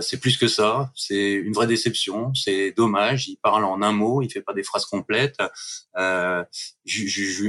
c'est 0.00 0.20
plus 0.20 0.36
que 0.36 0.48
ça. 0.48 0.92
C'est 0.94 1.32
une 1.32 1.52
vraie 1.52 1.66
déception. 1.66 2.32
C'est 2.34 2.72
dommage. 2.72 3.28
Il 3.28 3.36
parle 3.36 3.64
en 3.64 3.82
un 3.82 3.92
mot. 3.92 4.22
Il 4.22 4.30
fait 4.30 4.42
pas 4.42 4.54
des 4.54 4.62
phrases 4.62 4.84
complètes. 4.84 5.38
je, 5.96 6.44
je, 6.84 7.06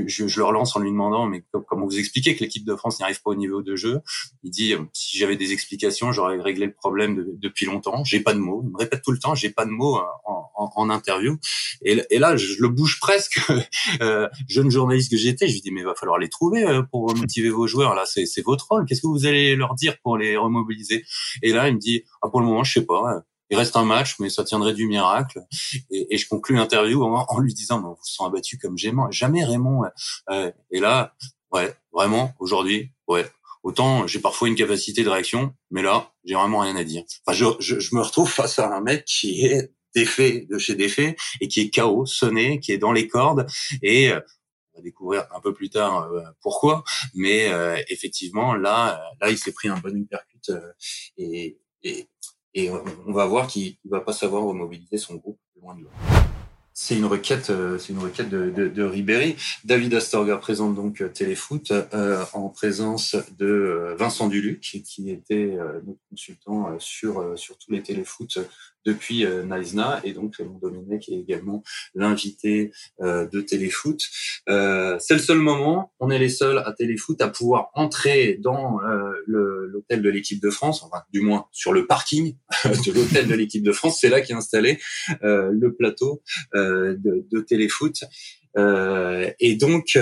je, 0.08 0.28
je, 0.28 0.38
le 0.38 0.44
relance 0.44 0.76
en 0.76 0.80
lui 0.80 0.92
demandant 0.92 1.26
mais 1.26 1.44
comment 1.68 1.86
vous 1.86 1.98
expliquez 1.98 2.36
que 2.36 2.42
l'équipe 2.42 2.66
de 2.66 2.76
France 2.76 3.00
n'y 3.00 3.04
arrive 3.04 3.22
pas 3.22 3.32
au 3.32 3.36
niveau 3.36 3.62
de 3.62 3.76
jeu? 3.76 4.02
Il 4.44 4.52
dit 4.52 4.76
si 4.94 5.18
j'avais 5.18 5.36
des 5.36 5.52
explications, 5.54 6.12
j'aurais 6.12 6.40
réglé 6.40 6.66
le 6.66 6.74
problème 6.74 7.16
de, 7.16 7.34
depuis 7.38 7.66
longtemps. 7.66 8.04
J'ai 8.04 8.20
pas 8.20 8.34
de 8.34 8.40
mots. 8.40 8.62
Il 8.64 8.72
me 8.72 8.78
répète 8.78 9.02
tout 9.04 9.12
le 9.12 9.20
temps 9.20 9.36
j'ai 9.36 9.50
pas 9.50 9.66
de 9.66 9.72
mots 9.72 9.98
en, 10.26 10.52
en, 10.56 10.72
en 10.76 10.90
interview. 10.90 11.38
Et, 11.84 12.02
et, 12.10 12.20
là 12.20 12.36
je 12.36 12.62
le 12.62 12.70
bouge 12.70 13.00
presque. 13.00 13.40
euh, 14.02 14.28
jeune 14.48 14.70
journaliste 14.70 15.12
que 15.12 15.18
j'étais, 15.18 15.48
je 15.48 15.54
lui 15.54 15.62
dis 15.62 15.72
mais 15.72 15.84
va 15.84 15.96
falloir 15.96 16.18
les 16.18 16.30
trouver 16.30 16.64
euh, 16.64 16.83
pour 16.92 17.16
motiver 17.16 17.50
vos 17.50 17.68
joueurs. 17.68 17.96
Là 17.96 18.06
c'est 18.06 18.42
votre 18.42 18.68
rôle. 18.70 18.86
Qu'est-ce 18.86 19.02
que 19.02 19.08
vous 19.08 19.25
allez 19.25 19.56
leur 19.56 19.75
dire 19.75 19.96
pour 20.02 20.18
les 20.18 20.38
remobiliser? 20.38 21.06
Et 21.42 21.52
là 21.52 21.70
il 21.70 21.75
me 21.75 21.80
dit 21.80 22.04
ah, 22.22 22.30
pour 22.30 22.40
le 22.40 22.46
moment 22.46 22.63
je 22.63 22.74
sais 22.74 22.86
pas 22.86 23.24
il 23.54 23.58
reste 23.58 23.75
un 23.75 23.86
match, 23.86 24.16
mais 24.20 24.30
ça 24.30 24.44
tiendrait 24.44 24.74
du 24.74 24.88
miracle. 24.88 25.42
Et, 25.92 26.16
et 26.16 26.18
je 26.18 26.28
conclue 26.28 26.56
l'interview 26.56 27.04
en, 27.04 27.40
lui 27.40 27.54
disant, 27.54 27.80
vous 27.82 27.90
vous 27.90 27.98
sent 28.04 28.24
abattu 28.25 28.58
comme 28.58 28.78
jamais 28.78 29.46
Raymond. 29.46 29.84
Euh, 30.32 30.52
et 30.72 30.80
là, 30.80 31.13
ouais, 31.52 31.75
vraiment, 31.92 32.34
aujourd'hui, 32.40 32.92
ouais. 33.08 33.30
Autant 33.62 34.08
j'ai 34.08 34.20
parfois 34.20 34.50
une 34.50 34.56
capacité 34.56 35.04
de 35.04 35.10
réaction, 35.10 35.54
mais 35.72 35.84
là, 35.84 36.12
j'ai 36.25 36.34
vraiment 36.34 36.60
rien 36.60 36.75
à 36.75 36.84
dire. 36.84 37.04
Enfin, 37.25 37.38
je, 37.38 37.46
je, 37.60 37.80
je 37.80 37.96
me 37.96 38.02
retrouve 38.02 38.30
face 38.30 38.60
à 38.60 38.75
un 38.75 38.82
mec 38.82 39.06
qui 39.06 39.46
est 39.46 39.72
défait 39.96 40.48
de 40.50 40.58
chez 40.58 40.75
défait 40.75 41.16
et 41.40 41.48
qui 41.48 41.62
est 41.62 41.74
KO, 41.74 42.06
sonné, 42.06 42.60
qui 42.60 42.72
est 42.72 42.78
dans 42.80 42.92
les 42.92 43.08
cordes 43.08 43.46
et 43.84 44.10
euh, 44.10 44.20
on 44.74 44.80
va 44.80 44.84
découvrir 44.84 45.27
un 45.36 45.39
peu 45.39 45.53
plus 45.53 45.70
tard 45.70 46.12
euh, 46.12 46.22
pourquoi, 46.42 46.84
mais 47.13 47.51
euh, 47.51 47.77
effectivement 47.89 48.53
là, 48.53 49.01
là 49.22 49.30
il 49.30 49.38
s'est 49.38 49.51
pris 49.51 49.70
un 49.70 49.77
bon 49.77 49.96
uppercut 49.96 50.51
et, 51.18 51.58
et, 51.84 52.08
et 52.53 52.70
on 52.70 53.12
va 53.12 53.25
voir 53.25 53.48
qu'il 53.48 53.77
va 53.86 54.01
pas 54.01 54.13
savoir 54.13 54.44
remobiliser 54.44 54.98
son 54.98 55.15
groupe 55.15 55.39
loin 55.62 55.75
de 55.75 55.84
là. 55.84 55.89
C'est 56.75 56.98
une 56.98 57.06
requête, 57.06 57.51
c'est 57.77 57.94
une 57.94 58.00
requête 58.00 58.30
de, 58.30 58.50
de, 58.50 58.68
de, 58.68 58.82
Ribéry. 58.82 59.36
David 59.63 59.94
Astorga 59.94 60.38
présente 60.38 60.74
donc 60.74 61.03
Téléfoot 61.13 61.70
euh, 61.70 62.25
en 62.34 62.50
présence 62.50 63.15
de 63.38 63.96
Vincent 64.00 64.27
Duluc, 64.27 64.60
qui 64.84 65.12
était 65.12 65.56
notre 65.86 66.00
consultant 66.10 66.80
sur 66.80 67.38
sur 67.38 67.60
tous 67.60 67.72
les 67.72 67.84
téléfoot 67.84 68.39
depuis 68.86 69.25
euh, 69.25 69.44
Naïsna 69.44 70.02
et 70.04 70.13
donc 70.13 70.36
Raymond 70.38 70.60
Domenech 70.62 71.10
est 71.10 71.20
également 71.20 71.63
l'invité 71.96 72.72
euh, 73.02 73.28
de 73.28 73.42
Téléfoot. 73.42 74.00
Euh, 74.50 74.98
c'est 75.00 75.13
le 75.13 75.20
seul 75.20 75.40
moment, 75.40 75.94
on 76.00 76.10
est 76.10 76.20
les 76.20 76.30
seuls 76.30 76.60
à 76.60 76.74
Téléfoot 76.74 77.22
à 77.22 77.30
pouvoir 77.30 77.70
entrer 77.74 78.38
dans 78.42 78.82
euh, 78.82 79.12
l'hôtel 79.28 80.02
de 80.02 80.10
l'équipe 80.10 80.42
de 80.42 80.50
France, 80.50 80.84
enfin 80.84 81.04
du 81.12 81.22
moins 81.22 81.46
sur 81.52 81.74
le 81.74 81.88
parking 81.88 82.36
de 82.66 82.92
l'hôtel 82.92 83.28
de 83.28 83.36
l'équipe 83.36 83.63
de 83.63 83.72
France. 83.72 84.00
C'est 84.00 84.10
là 84.10 84.22
qu'est 84.22 84.34
installé 84.34 84.80
euh, 85.24 85.50
le 85.52 85.74
plateau 85.74 86.22
de, 86.54 87.25
de 87.32 87.42
Téléfoot. 87.42 88.04
et 88.58 89.56
donc 89.56 89.98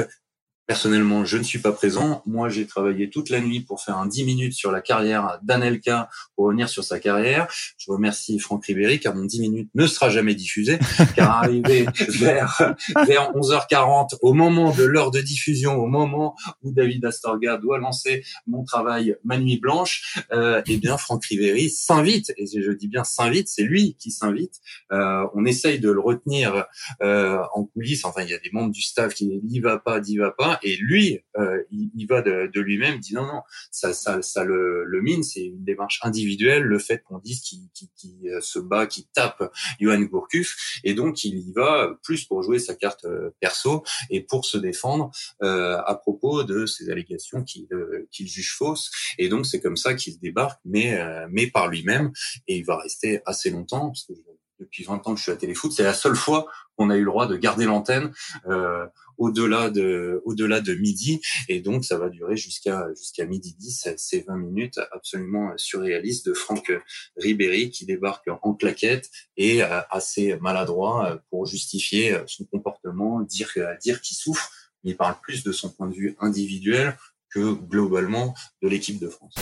Personnellement, 0.72 1.26
je 1.26 1.36
ne 1.36 1.44
suis 1.44 1.60
pas 1.60 1.74
présent. 1.74 2.24
Moi, 2.26 2.48
j'ai 2.48 2.66
travaillé 2.66 3.10
toute 3.10 3.30
la 3.30 3.42
nuit 3.42 3.60
pour 3.60 3.82
faire 3.82 3.98
un 3.98 4.06
10 4.06 4.24
minutes 4.24 4.54
sur 4.54 4.72
la 4.72 4.80
carrière 4.80 5.38
d'Anelka, 5.44 6.08
pour 6.34 6.46
revenir 6.46 6.70
sur 6.70 6.86
sa 6.86 6.98
carrière. 6.98 7.50
Je 7.78 7.92
remercie 7.92 8.40
Franck 8.40 8.68
Ribéry, 8.68 9.02
car 9.02 9.14
mon 9.14 9.26
10 9.26 9.42
minutes 9.42 9.70
ne 9.76 9.86
sera 9.86 10.10
jamais 10.10 10.34
diffusé, 10.34 10.80
car 11.18 11.44
arrivé 11.44 11.88
vers, 12.08 12.74
vers 13.06 13.34
11h40, 13.34 14.16
au 14.22 14.34
moment 14.34 14.74
de 14.74 14.86
l'heure 14.86 15.12
de 15.12 15.20
diffusion, 15.20 15.76
au 15.76 15.88
moment 15.88 16.38
où 16.64 16.72
David 16.72 17.04
Astorga 17.04 17.58
doit 17.58 17.78
lancer 17.78 18.24
mon 18.48 18.64
travail 18.64 19.18
Ma 19.26 19.38
Nuit 19.38 19.60
Blanche, 19.60 20.24
euh, 20.32 20.62
eh 20.68 20.78
bien, 20.78 20.96
Franck 20.96 21.26
Ribéry 21.26 21.70
s'invite, 21.70 22.32
et 22.38 22.46
je 22.46 22.72
dis 22.72 22.88
bien 22.88 23.04
s'invite, 23.04 23.50
c'est 23.50 23.64
lui 23.64 23.98
qui 24.00 24.10
s'invite. 24.10 24.62
Euh, 24.94 25.28
on 25.34 25.44
essaye 25.44 25.82
de 25.82 25.92
le 25.92 26.00
retenir 26.00 26.66
euh, 27.02 27.40
en 27.56 27.66
coulisses, 27.66 28.06
enfin, 28.06 28.22
il 28.22 28.30
y 28.30 28.34
a 28.34 28.40
des 28.40 28.52
membres 28.54 28.72
du 28.72 28.82
staff 28.82 29.14
qui 29.14 29.42
n'y 29.44 29.60
va 29.60 29.78
pas, 29.78 30.00
n'y 30.00 30.16
va 30.16 30.32
pas, 30.32 30.61
et 30.64 30.76
lui, 30.78 31.20
euh, 31.38 31.64
il, 31.72 31.92
il, 31.96 32.06
va 32.08 32.22
de, 32.22 32.50
de 32.54 32.62
lui-même, 32.62 33.00
dit 33.00 33.14
non, 33.14 33.26
non, 33.26 33.42
ça, 33.72 33.94
ça, 33.94 34.22
ça 34.22 34.44
le, 34.44 34.84
le 34.86 35.02
mine, 35.02 35.24
c'est 35.24 35.46
une 35.46 35.64
démarche 35.64 36.00
individuelle, 36.04 36.64
le 36.64 36.80
fait 36.80 37.04
qu'on 37.04 37.20
dise 37.20 37.42
qu'il 37.42 38.30
euh, 38.30 38.42
se 38.42 38.60
bat, 38.60 38.88
qu'il 38.88 39.06
tape 39.14 39.52
Johan 39.80 40.02
Gourcuff, 40.02 40.80
et 40.84 40.94
donc 40.94 41.24
il 41.24 41.38
y 41.38 41.52
va 41.54 41.98
plus 42.04 42.26
pour 42.26 42.44
jouer 42.44 42.60
sa 42.60 42.76
carte 42.76 43.06
euh, 43.06 43.32
perso 43.40 43.84
et 44.10 44.22
pour 44.22 44.46
se 44.46 44.58
défendre 44.58 45.12
euh, 45.44 45.78
à 45.86 45.96
propos 45.96 46.44
de 46.44 46.66
ces 46.66 46.90
allégations 46.90 47.44
qu'il 47.44 47.68
euh, 47.72 48.08
qu'il 48.12 48.28
juge 48.28 48.54
fausses, 48.54 48.92
et 49.18 49.30
donc 49.30 49.46
c'est 49.46 49.62
comme 49.62 49.78
ça 49.78 49.94
qu'il 49.94 50.20
débarque, 50.20 50.60
mais, 50.66 51.00
mais 51.30 51.48
par 51.48 51.68
lui-même, 51.68 52.12
et 52.48 52.58
il 52.58 52.66
va 52.66 52.78
rester 52.78 53.22
assez 53.26 53.50
longtemps, 53.50 53.88
parce 53.88 54.04
que 54.06 54.14
depuis 54.60 54.84
20 54.84 55.08
ans 55.08 55.14
que 55.14 55.18
je 55.18 55.24
suis 55.24 55.32
à 55.32 55.36
Téléfoot, 55.36 55.72
c'est 55.72 55.84
la 55.84 55.94
seule 55.94 56.16
fois 56.16 56.46
qu'on 56.82 56.90
a 56.90 56.96
eu 56.96 57.02
le 57.02 57.12
droit 57.12 57.28
de 57.28 57.38
garder 57.38 57.66
l'antenne 57.66 58.12
euh, 58.48 58.88
au-delà 59.20 59.70
de 59.70 60.74
midi 60.74 61.22
et 61.48 61.60
donc 61.60 61.86
ça 61.86 62.00
va 62.00 62.10
durer 62.10 62.36
jusqu'à 62.36 62.88
midi 63.28 63.56
10 63.60 63.90
ces 63.98 64.22
20 64.22 64.38
minutes 64.38 64.80
absolument 64.92 65.52
surréalistes 65.58 66.26
de 66.28 66.34
Franck 66.34 66.72
Ribéry 67.18 67.70
qui 67.70 67.86
débarque 67.86 68.30
en 68.42 68.56
claquette 68.56 69.12
et 69.38 69.64
euh, 69.64 69.82
assez 69.92 70.36
maladroit 70.42 71.12
euh, 71.12 71.18
pour 71.30 71.46
justifier 71.46 72.18
son 72.26 72.46
comportement, 72.46 73.22
dire 73.22 73.52
dire 73.80 74.02
qu'il 74.02 74.18
souffre, 74.18 74.50
il 74.84 74.98
parle 74.98 75.16
plus 75.22 75.44
de 75.44 75.52
son 75.52 75.70
point 75.70 75.88
de 75.88 75.94
vue 75.94 76.16
individuel 76.20 76.98
que 77.30 77.54
globalement 77.54 78.34
de 78.64 78.70
l'équipe 78.70 79.00
de 79.00 79.08
France. 79.08 79.36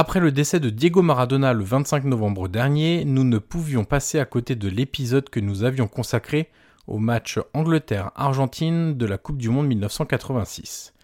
Après 0.00 0.18
le 0.18 0.32
décès 0.32 0.60
de 0.60 0.70
Diego 0.70 1.02
Maradona 1.02 1.52
le 1.52 1.62
25 1.62 2.04
novembre 2.04 2.48
dernier, 2.48 3.04
nous 3.04 3.22
ne 3.22 3.36
pouvions 3.36 3.84
passer 3.84 4.18
à 4.18 4.24
côté 4.24 4.54
de 4.54 4.66
l'épisode 4.66 5.28
que 5.28 5.40
nous 5.40 5.62
avions 5.62 5.88
consacré 5.88 6.48
au 6.86 6.96
match 6.96 7.38
Angleterre-Argentine 7.52 8.96
de 8.96 9.04
la 9.04 9.18
Coupe 9.18 9.36
du 9.36 9.50
Monde 9.50 9.66
1986. 9.66 10.94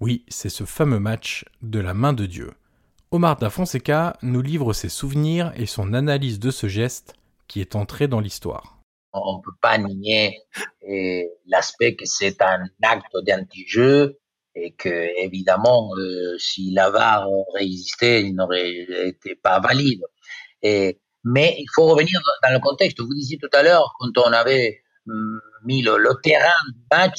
Oui, 0.00 0.22
c'est 0.28 0.50
ce 0.50 0.64
fameux 0.64 0.98
match 0.98 1.46
de 1.62 1.80
la 1.80 1.94
main 1.94 2.12
de 2.12 2.26
Dieu. 2.26 2.52
Omar 3.10 3.38
Da 3.38 3.48
Fonseca 3.48 4.18
nous 4.20 4.42
livre 4.42 4.74
ses 4.74 4.90
souvenirs 4.90 5.50
et 5.56 5.64
son 5.64 5.94
analyse 5.94 6.38
de 6.38 6.50
ce 6.50 6.66
geste 6.66 7.14
qui 7.48 7.62
est 7.62 7.74
entré 7.74 8.06
dans 8.06 8.20
l'histoire. 8.20 8.82
On 9.14 9.38
ne 9.38 9.42
peut 9.42 9.56
pas 9.62 9.78
nier 9.78 10.42
eh, 10.82 11.30
l'aspect 11.46 11.96
que 11.96 12.04
c'est 12.04 12.42
un 12.42 12.66
acte 12.82 13.16
d'anti-jeu 13.26 14.18
et 14.56 14.72
que 14.72 15.22
évidemment 15.22 15.90
euh, 15.98 16.36
si 16.38 16.72
l'avare 16.72 17.28
résistait, 17.54 18.22
il 18.22 18.34
n'aurait 18.34 18.86
été 19.06 19.36
pas 19.36 19.60
valide. 19.60 20.02
Mais 21.28 21.56
il 21.58 21.66
faut 21.74 21.86
revenir 21.88 22.20
dans 22.44 22.52
le 22.52 22.60
contexte. 22.60 23.00
Vous 23.00 23.12
disiez 23.12 23.36
tout 23.38 23.50
à 23.52 23.62
l'heure 23.64 23.94
quand 23.98 24.16
on 24.18 24.32
avait 24.32 24.82
hum, 25.08 25.40
mis 25.64 25.82
le, 25.82 25.98
terrain 26.22 26.54
du 26.72 26.80
match 26.90 27.18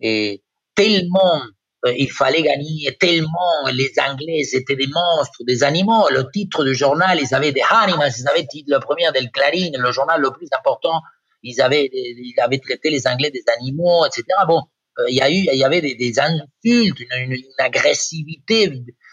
et 0.00 0.44
tellement 0.76 1.42
euh, 1.84 1.92
il 1.98 2.10
fallait 2.10 2.42
gagner, 2.42 2.96
tellement 2.98 3.68
les 3.72 3.92
Anglais 3.98 4.42
étaient 4.52 4.76
des 4.76 4.86
monstres, 4.86 5.42
des 5.46 5.64
animaux. 5.64 6.08
Le 6.10 6.30
titre 6.30 6.64
du 6.64 6.74
journal, 6.74 7.18
ils 7.20 7.34
avaient 7.34 7.52
des 7.52 7.62
animals, 7.70 8.12
ils 8.16 8.28
avaient 8.28 8.46
le 8.68 8.78
premier 8.78 9.10
del 9.12 9.30
Clarín, 9.32 9.76
le 9.76 9.92
journal 9.92 10.20
le 10.20 10.30
plus 10.30 10.48
important. 10.56 11.00
Ils 11.42 11.60
avaient, 11.60 11.90
ils 11.92 12.34
avaient 12.40 12.58
traité 12.58 12.88
les 12.88 13.06
Anglais 13.06 13.30
des 13.30 13.44
animaux, 13.58 14.06
etc. 14.06 14.24
Bon, 14.46 14.62
il 15.08 15.14
y 15.14 15.20
a 15.20 15.30
eu, 15.30 15.46
il 15.52 15.58
y 15.58 15.64
avait 15.64 15.80
des, 15.80 16.14
insultes, 16.18 17.00
une, 17.00 17.36
agressivité 17.58 18.72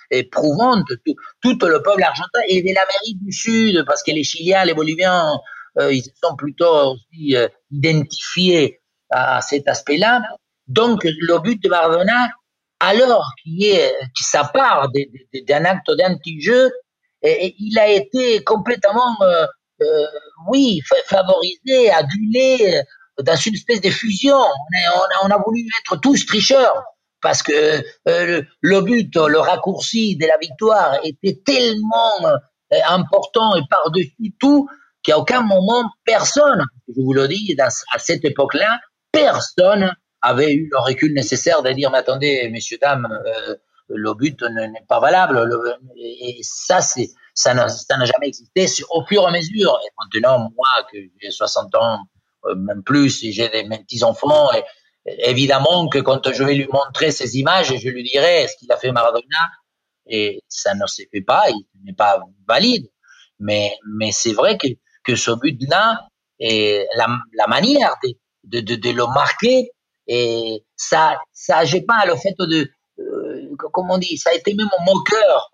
éprouvante. 0.09 0.85
Tout, 1.05 1.15
tout, 1.41 1.67
le 1.67 1.81
peuple 1.81 2.03
argentin 2.03 2.39
et 2.47 2.61
de 2.61 2.67
l'Amérique 2.67 3.23
du 3.23 3.31
Sud, 3.31 3.83
parce 3.85 4.03
que 4.03 4.11
les 4.11 4.23
Chiliens, 4.23 4.65
les 4.65 4.73
Boliviens, 4.73 5.31
euh, 5.79 5.93
ils 5.93 6.03
sont 6.21 6.35
plutôt 6.35 6.93
aussi 6.93 7.35
euh, 7.35 7.47
identifiés 7.71 8.81
à 9.09 9.41
cet 9.41 9.67
aspect-là. 9.67 10.21
Donc, 10.67 11.03
le 11.03 11.39
but 11.39 11.61
de 11.63 11.69
Maradona, 11.69 12.29
alors 12.79 13.25
qu'il 13.41 13.63
est, 13.63 13.93
qui 14.15 14.23
ça 14.23 14.43
part 14.43 14.89
d'un 15.47 15.65
acte 15.65 15.91
d'anti-jeu, 15.91 16.71
il 17.23 17.77
a 17.79 17.89
été 17.89 18.43
complètement, 18.43 19.15
euh, 19.21 19.45
euh, 19.81 20.05
oui, 20.49 20.81
favorisé, 21.05 21.91
adulé 21.91 22.81
dans 23.23 23.35
une 23.35 23.53
espèce 23.55 23.81
de 23.81 23.89
fusion. 23.89 24.37
On 25.23 25.29
a, 25.29 25.37
voulu 25.37 25.67
être 25.81 25.99
tous 25.99 26.25
tricheurs 26.25 26.83
parce 27.21 27.43
que 27.43 27.83
euh, 28.07 28.41
le, 28.61 28.81
but, 28.81 29.15
le 29.15 29.39
raccourci 29.39 30.15
de 30.17 30.25
la 30.25 30.37
victoire 30.37 30.99
était 31.03 31.39
tellement 31.45 32.25
euh, 32.25 32.77
important 32.87 33.55
et 33.55 33.61
par-dessus 33.69 34.33
tout 34.39 34.67
qu'à 35.03 35.17
aucun 35.17 35.41
moment, 35.41 35.89
personne, 36.05 36.63
je 36.87 37.01
vous 37.01 37.13
le 37.13 37.27
dis, 37.27 37.55
à 37.59 37.99
cette 37.99 38.25
époque-là, 38.25 38.79
personne 39.11 39.93
avait 40.21 40.53
eu 40.53 40.69
le 40.71 40.79
recul 40.79 41.13
nécessaire 41.13 41.63
de 41.63 41.71
dire, 41.71 41.89
mais 41.91 41.99
attendez, 41.99 42.47
messieurs, 42.49 42.77
dames, 42.79 43.07
euh, 43.25 43.55
le 43.89 44.13
but 44.13 44.41
n'est 44.43 44.85
pas 44.87 44.99
valable. 44.99 45.43
et 45.97 46.39
ça, 46.43 46.81
c'est, 46.81 47.09
ça 47.33 47.53
n'a, 47.53 47.67
jamais 47.89 48.27
existé. 48.27 48.67
Au 48.89 49.03
fur 49.05 49.23
et 49.23 49.25
à 49.25 49.31
mesure, 49.31 49.79
et 49.85 49.89
maintenant, 49.99 50.49
moi, 50.55 50.67
que 50.91 50.97
j'ai 51.21 51.31
60 51.31 51.75
ans, 51.75 51.99
même 52.55 52.83
plus, 52.83 53.21
j'ai 53.31 53.49
des 53.49 53.63
petits-enfants, 53.63 54.51
et, 54.53 54.63
évidemment 55.29 55.87
que 55.87 55.99
quand 55.99 56.31
je 56.31 56.43
vais 56.43 56.53
lui 56.53 56.67
montrer 56.71 57.11
ces 57.11 57.37
images, 57.37 57.75
je 57.75 57.89
lui 57.89 58.03
dirai 58.03 58.47
ce 58.47 58.55
qu'il 58.57 58.71
a 58.71 58.77
fait 58.77 58.91
Maradona, 58.91 59.49
et 60.07 60.43
ça 60.47 60.73
ne 60.75 60.85
se 60.87 61.03
fait 61.11 61.21
pas, 61.21 61.49
il 61.49 61.65
n'est 61.83 61.93
pas 61.93 62.21
valide. 62.47 62.87
Mais, 63.39 63.75
mais 63.95 64.11
c'est 64.11 64.33
vrai 64.33 64.57
que, 64.57 64.67
que 65.03 65.15
ce 65.15 65.31
but-là, 65.31 66.07
et 66.39 66.85
la, 66.95 67.07
la 67.33 67.47
manière 67.47 67.95
de, 68.43 68.59
de, 68.59 68.75
de, 68.75 68.89
le 68.89 69.05
marquer, 69.07 69.71
et 70.07 70.63
ça, 70.75 71.19
ça, 71.31 71.65
j'ai 71.65 71.81
pas 71.81 72.05
le 72.05 72.15
fait 72.15 72.35
de, 72.37 72.69
euh, 72.99 73.55
comment 73.57 73.95
on 73.95 73.97
dit, 73.97 74.17
ça 74.17 74.31
a 74.31 74.33
été 74.33 74.53
même 74.53 74.69
moqueur. 74.85 75.51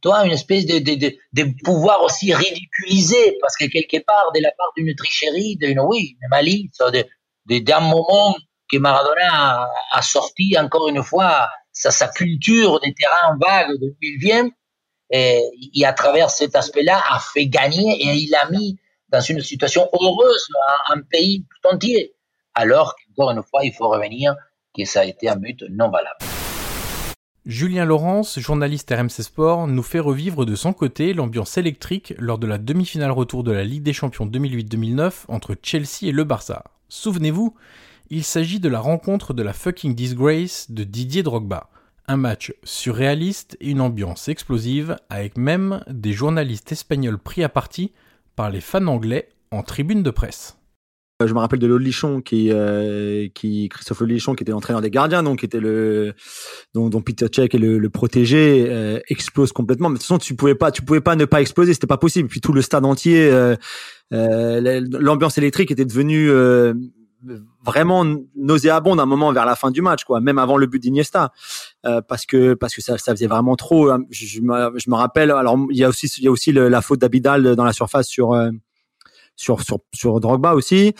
Toi, 0.00 0.24
une 0.24 0.32
espèce 0.32 0.66
de, 0.66 0.78
de, 0.78 0.94
de, 0.94 1.16
de, 1.32 1.52
pouvoir 1.64 2.02
aussi 2.02 2.32
ridiculiser, 2.34 3.38
parce 3.40 3.56
que 3.56 3.66
quelque 3.66 4.02
part, 4.04 4.32
de 4.34 4.40
la 4.40 4.50
part 4.56 4.72
d'une 4.76 4.94
tricherie, 4.94 5.56
d'une, 5.56 5.80
oui, 5.80 6.16
une 6.20 6.28
malice, 6.28 6.78
d'un 7.46 7.80
moment 7.80 8.36
que 8.70 8.78
Maradona 8.78 9.68
a, 9.90 10.02
sorti 10.02 10.56
encore 10.58 10.88
une 10.88 11.02
fois 11.02 11.48
sa, 11.72 11.90
sa 11.90 12.08
culture 12.08 12.80
des 12.80 12.94
terrains 12.94 13.36
vagues 13.40 13.76
d'où 13.80 13.94
il 14.00 14.18
vient, 14.18 14.48
et, 15.10 15.42
et, 15.74 15.84
à 15.84 15.92
travers 15.92 16.30
cet 16.30 16.54
aspect-là, 16.54 17.02
a 17.10 17.18
fait 17.18 17.46
gagner 17.46 18.00
et 18.00 18.14
il 18.14 18.34
a 18.36 18.48
mis 18.50 18.78
dans 19.10 19.20
une 19.20 19.40
situation 19.40 19.88
heureuse 19.92 20.48
un, 20.88 21.00
pays 21.02 21.44
tout 21.44 21.68
entier. 21.68 22.14
Alors 22.54 22.94
qu'encore 22.94 23.32
une 23.32 23.42
fois, 23.42 23.64
il 23.64 23.72
faut 23.72 23.88
revenir 23.88 24.34
que 24.76 24.84
ça 24.84 25.00
a 25.00 25.04
été 25.04 25.28
un 25.28 25.36
but 25.36 25.64
non 25.68 25.90
valable. 25.90 26.29
Julien 27.50 27.84
Laurence, 27.84 28.38
journaliste 28.38 28.94
RMC 28.96 29.24
Sport, 29.24 29.66
nous 29.66 29.82
fait 29.82 29.98
revivre 29.98 30.46
de 30.46 30.54
son 30.54 30.72
côté 30.72 31.12
l'ambiance 31.12 31.58
électrique 31.58 32.14
lors 32.16 32.38
de 32.38 32.46
la 32.46 32.58
demi-finale 32.58 33.10
retour 33.10 33.42
de 33.42 33.50
la 33.50 33.64
Ligue 33.64 33.82
des 33.82 33.92
Champions 33.92 34.24
2008-2009 34.26 35.24
entre 35.26 35.56
Chelsea 35.60 36.04
et 36.04 36.12
le 36.12 36.22
Barça. 36.22 36.62
Souvenez-vous, 36.88 37.56
il 38.08 38.22
s'agit 38.22 38.60
de 38.60 38.68
la 38.68 38.78
rencontre 38.78 39.34
de 39.34 39.42
la 39.42 39.52
fucking 39.52 39.96
disgrace 39.96 40.70
de 40.70 40.84
Didier 40.84 41.24
Drogba. 41.24 41.70
Un 42.06 42.18
match 42.18 42.54
surréaliste 42.62 43.56
et 43.60 43.70
une 43.70 43.80
ambiance 43.80 44.28
explosive 44.28 44.96
avec 45.08 45.36
même 45.36 45.82
des 45.88 46.12
journalistes 46.12 46.70
espagnols 46.70 47.18
pris 47.18 47.42
à 47.42 47.48
partie 47.48 47.90
par 48.36 48.50
les 48.50 48.60
fans 48.60 48.86
anglais 48.86 49.28
en 49.50 49.64
tribune 49.64 50.04
de 50.04 50.10
presse. 50.10 50.59
Euh, 51.20 51.26
je 51.26 51.34
me 51.34 51.38
rappelle 51.38 51.58
de 51.58 51.66
Lolichon 51.66 52.20
qui, 52.20 52.50
euh, 52.50 53.28
qui 53.34 53.68
Christophe 53.68 54.00
Lolichon 54.00 54.34
qui 54.34 54.42
était 54.42 54.52
l'entraîneur 54.52 54.80
des 54.80 54.90
gardiens, 54.90 55.22
donc 55.22 55.40
qui 55.40 55.46
était 55.46 55.60
le 55.60 56.14
dont, 56.74 56.88
dont 56.88 57.02
Peter 57.02 57.26
Cech 57.32 57.54
est 57.54 57.58
le, 57.58 57.78
le 57.78 57.90
protégé, 57.90 58.66
euh, 58.68 59.00
explose 59.08 59.52
complètement. 59.52 59.88
Mais 59.88 59.94
de 59.94 59.98
toute 59.98 60.06
façon, 60.06 60.18
tu 60.18 60.34
pouvais 60.34 60.54
pas, 60.54 60.70
tu 60.70 60.82
pouvais 60.82 61.00
pas 61.00 61.16
ne 61.16 61.24
pas 61.24 61.40
exploser, 61.40 61.74
c'était 61.74 61.86
pas 61.86 61.98
possible. 61.98 62.28
Puis 62.28 62.40
tout 62.40 62.52
le 62.52 62.62
stade 62.62 62.84
entier, 62.84 63.30
euh, 63.30 63.56
euh 64.12 64.80
l'ambiance 64.90 65.38
électrique 65.38 65.70
était 65.70 65.84
devenue 65.84 66.30
vraiment 67.64 68.06
nauséabonde 68.34 68.98
à 68.98 69.02
un 69.02 69.06
moment 69.06 69.30
vers 69.32 69.44
la 69.44 69.54
fin 69.54 69.70
du 69.70 69.82
match, 69.82 70.04
quoi, 70.04 70.20
même 70.20 70.38
avant 70.38 70.56
le 70.56 70.66
but 70.66 70.80
d'Iniesta, 70.80 71.32
parce 72.08 72.24
que 72.26 72.54
parce 72.54 72.74
que 72.74 72.80
ça, 72.80 72.98
ça 72.98 73.12
faisait 73.12 73.26
vraiment 73.26 73.56
trop. 73.56 73.90
Je, 74.10 74.26
je, 74.26 74.40
me, 74.40 74.72
je 74.78 74.90
me 74.90 74.96
rappelle. 74.96 75.30
Alors 75.30 75.58
il 75.70 75.76
y 75.76 75.84
a 75.84 75.88
aussi 75.88 76.06
il 76.18 76.24
y 76.24 76.28
a 76.28 76.30
aussi 76.30 76.50
la 76.50 76.82
faute 76.82 76.98
d'Abidal 76.98 77.54
dans 77.54 77.64
la 77.64 77.72
surface 77.72 78.08
sur 78.08 78.34
sur 79.40 79.62
sur 79.62 79.78
sur 79.92 80.20
Drogba 80.20 80.54
aussi. 80.54 80.94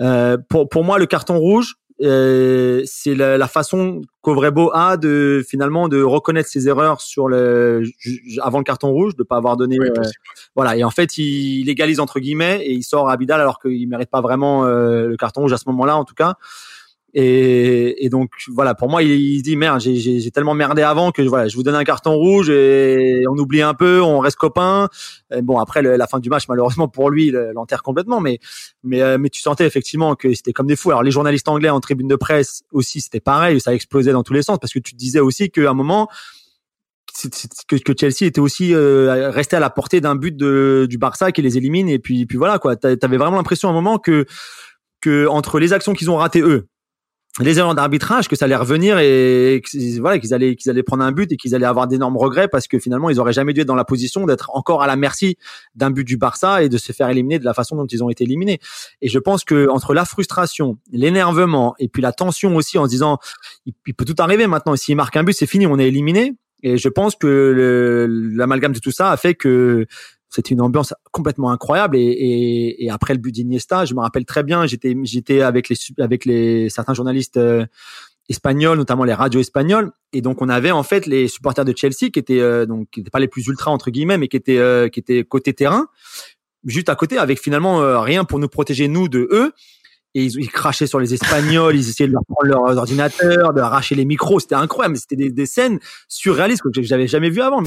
Euh, 0.00 0.36
pour 0.48 0.68
pour 0.68 0.84
moi, 0.84 0.98
le 0.98 1.06
carton 1.06 1.38
rouge, 1.38 1.76
euh, 2.02 2.82
c'est 2.84 3.14
la, 3.14 3.38
la, 3.38 3.48
façon 3.48 4.02
qu'Ovrebo 4.20 4.70
a 4.74 4.98
de 4.98 5.42
finalement 5.48 5.88
de 5.88 6.02
reconnaître 6.02 6.48
ses 6.50 6.68
erreurs 6.68 7.00
sur 7.00 7.26
le 7.26 7.84
avant 8.42 8.58
le 8.58 8.64
carton 8.64 8.90
rouge, 8.90 9.16
de 9.16 9.22
pas 9.22 9.36
avoir 9.36 9.56
donné. 9.56 9.78
Euh, 9.80 10.02
voilà. 10.54 10.76
Et 10.76 10.84
en 10.84 10.90
fait, 10.90 11.16
il, 11.16 11.60
il, 11.60 11.70
égalise 11.70 11.98
entre 11.98 12.20
guillemets 12.20 12.60
et 12.62 12.72
il 12.72 12.82
sort 12.82 13.08
Abidal 13.08 13.40
alors 13.40 13.58
qu'il 13.58 13.88
mérite 13.88 14.10
pas 14.10 14.20
vraiment 14.20 14.66
euh, 14.66 15.08
le 15.08 15.16
carton 15.16 15.42
rouge 15.42 15.54
à 15.54 15.56
ce 15.56 15.64
moment-là, 15.68 15.96
en 15.96 16.04
tout 16.04 16.14
cas. 16.14 16.34
Et, 17.18 18.04
et, 18.04 18.10
donc 18.10 18.30
voilà, 18.48 18.74
pour 18.74 18.90
moi, 18.90 19.02
il, 19.02 19.10
il 19.10 19.40
dit 19.40 19.56
merde, 19.56 19.80
j'ai 19.80 20.30
tellement 20.30 20.52
merdé 20.52 20.82
avant 20.82 21.12
que 21.12 21.22
voilà, 21.22 21.48
je 21.48 21.56
vous 21.56 21.62
donne 21.62 21.74
un 21.74 21.82
carton 21.82 22.14
rouge 22.14 22.50
et 22.50 23.22
on 23.26 23.38
oublie 23.38 23.62
un 23.62 23.72
peu, 23.72 24.02
on 24.02 24.18
reste 24.18 24.36
copains. 24.36 24.90
Bon, 25.40 25.58
après 25.58 25.80
la 25.80 26.06
fin 26.06 26.18
du 26.18 26.28
match, 26.28 26.44
malheureusement 26.46 26.88
pour 26.88 27.08
lui, 27.08 27.32
l'enterre 27.54 27.82
complètement. 27.82 28.20
Mais 28.20 28.38
mais 28.84 29.00
euh, 29.00 29.16
mais 29.18 29.30
tu 29.30 29.40
sentais 29.40 29.64
effectivement 29.64 30.14
que 30.14 30.34
c'était 30.34 30.52
comme 30.52 30.66
des 30.66 30.76
fous. 30.76 30.90
Alors 30.90 31.02
les 31.02 31.10
journalistes 31.10 31.48
anglais 31.48 31.70
en 31.70 31.80
tribune 31.80 32.06
de 32.06 32.16
presse 32.16 32.64
aussi, 32.70 33.00
c'était 33.00 33.20
pareil, 33.20 33.62
ça 33.62 33.72
explosait 33.72 34.12
dans 34.12 34.22
tous 34.22 34.34
les 34.34 34.42
sens 34.42 34.58
parce 34.60 34.74
que 34.74 34.78
tu 34.78 34.94
disais 34.94 35.20
aussi 35.20 35.50
qu'à 35.50 35.70
un 35.70 35.74
moment 35.74 36.08
que, 37.66 37.76
que 37.76 37.92
Chelsea 37.98 38.28
était 38.28 38.40
aussi 38.40 38.74
euh, 38.74 39.30
resté 39.30 39.56
à 39.56 39.60
la 39.60 39.70
portée 39.70 40.02
d'un 40.02 40.16
but 40.16 40.36
de, 40.36 40.86
du 40.86 40.98
Barça 40.98 41.32
qui 41.32 41.40
les 41.40 41.56
élimine 41.56 41.88
et 41.88 41.98
puis 41.98 42.26
puis 42.26 42.36
voilà 42.36 42.58
quoi. 42.58 42.76
T'avais 42.76 43.16
vraiment 43.16 43.38
l'impression 43.38 43.70
à 43.70 43.72
un 43.72 43.74
moment 43.74 43.98
que 43.98 44.26
que 45.00 45.26
entre 45.28 45.58
les 45.58 45.72
actions 45.72 45.94
qu'ils 45.94 46.10
ont 46.10 46.16
ratées 46.16 46.42
eux 46.42 46.68
les 47.40 47.58
erreurs 47.58 47.74
d'arbitrage 47.74 48.28
que 48.28 48.36
ça 48.36 48.46
allait 48.46 48.56
revenir 48.56 48.98
et 48.98 49.62
voilà 50.00 50.18
qu'ils 50.18 50.32
allaient 50.32 50.56
qu'ils 50.56 50.70
allaient 50.70 50.82
prendre 50.82 51.04
un 51.04 51.12
but 51.12 51.30
et 51.32 51.36
qu'ils 51.36 51.54
allaient 51.54 51.66
avoir 51.66 51.86
d'énormes 51.86 52.16
regrets 52.16 52.48
parce 52.48 52.66
que 52.66 52.78
finalement 52.78 53.10
ils 53.10 53.20
auraient 53.20 53.34
jamais 53.34 53.52
dû 53.52 53.60
être 53.60 53.66
dans 53.66 53.74
la 53.74 53.84
position 53.84 54.24
d'être 54.24 54.50
encore 54.54 54.82
à 54.82 54.86
la 54.86 54.96
merci 54.96 55.36
d'un 55.74 55.90
but 55.90 56.04
du 56.04 56.16
Barça 56.16 56.62
et 56.62 56.68
de 56.68 56.78
se 56.78 56.92
faire 56.92 57.10
éliminer 57.10 57.38
de 57.38 57.44
la 57.44 57.52
façon 57.52 57.76
dont 57.76 57.86
ils 57.86 58.02
ont 58.02 58.08
été 58.08 58.24
éliminés. 58.24 58.58
Et 59.02 59.08
je 59.08 59.18
pense 59.18 59.44
que 59.44 59.68
entre 59.68 59.92
la 59.92 60.04
frustration 60.06 60.78
l'énervement 60.90 61.74
et 61.78 61.88
puis 61.88 62.00
la 62.00 62.12
tension 62.12 62.56
aussi 62.56 62.78
en 62.78 62.86
se 62.86 62.90
disant 62.90 63.18
il, 63.66 63.94
peut 63.94 64.04
tout 64.04 64.16
arriver 64.18 64.46
maintenant. 64.46 64.74
S'il 64.76 64.96
marque 64.96 65.16
un 65.16 65.24
but 65.24 65.34
c'est 65.34 65.46
fini 65.46 65.66
on 65.66 65.78
est 65.78 65.88
éliminé. 65.88 66.34
Et 66.62 66.78
je 66.78 66.88
pense 66.88 67.16
que 67.16 68.08
l'amalgame 68.34 68.72
de 68.72 68.78
tout 68.78 68.90
ça 68.90 69.10
a 69.10 69.16
fait 69.18 69.34
que 69.34 69.86
c'était 70.36 70.52
une 70.52 70.60
ambiance 70.60 70.92
complètement 71.12 71.50
incroyable 71.50 71.96
et, 71.98 72.88
après 72.90 73.14
le 73.14 73.20
but 73.20 73.32
d'Iniesta, 73.32 73.86
je 73.86 73.94
me 73.94 74.00
rappelle 74.00 74.26
très 74.26 74.42
bien, 74.42 74.66
j'étais 74.66 75.40
avec 75.40 75.68
les 76.26 76.68
certains 76.68 76.92
journalistes 76.92 77.38
euh, 77.38 77.64
espagnols, 78.28 78.76
notamment 78.76 79.04
les 79.04 79.14
radios 79.14 79.40
espagnols, 79.40 79.92
et 80.12 80.20
donc 80.20 80.42
on 80.42 80.48
avait 80.50 80.70
en 80.70 80.82
fait 80.82 81.06
les 81.06 81.26
supporters 81.26 81.64
de 81.64 81.72
Chelsea 81.74 82.10
qui 82.12 82.18
étaient 82.18 82.40
euh, 82.40 82.66
donc 82.66 82.88
pas 83.10 83.18
les 83.18 83.28
plus 83.28 83.46
ultra 83.46 83.70
entre 83.70 83.90
guillemets, 83.90 84.18
mais 84.18 84.28
qui 84.28 84.36
étaient 84.36 84.58
euh, 84.58 84.88
côté 85.26 85.54
terrain, 85.54 85.86
juste 86.64 86.90
à 86.90 86.96
côté, 86.96 87.16
avec 87.16 87.40
finalement 87.40 88.00
rien 88.00 88.24
pour 88.24 88.38
nous 88.38 88.48
protéger 88.48 88.88
nous 88.88 89.08
de 89.08 89.26
eux. 89.30 89.52
Et 90.14 90.24
ils, 90.24 90.50
crachaient 90.50 90.86
sur 90.86 90.98
les 90.98 91.12
Espagnols, 91.12 91.76
ils 91.76 91.90
essayaient 91.90 92.08
de 92.08 92.14
leur 92.14 92.24
prendre 92.26 92.48
leurs 92.48 92.78
ordinateurs, 92.78 93.52
de 93.52 93.60
arracher 93.60 93.94
les 93.94 94.06
micros. 94.06 94.40
C'était 94.40 94.54
incroyable, 94.54 94.96
c'était 94.96 95.28
des, 95.28 95.46
scènes 95.46 95.78
surréalistes 96.08 96.62
que 96.62 96.82
j'avais 96.82 97.06
jamais 97.06 97.28
vu 97.28 97.42
avant. 97.42 97.62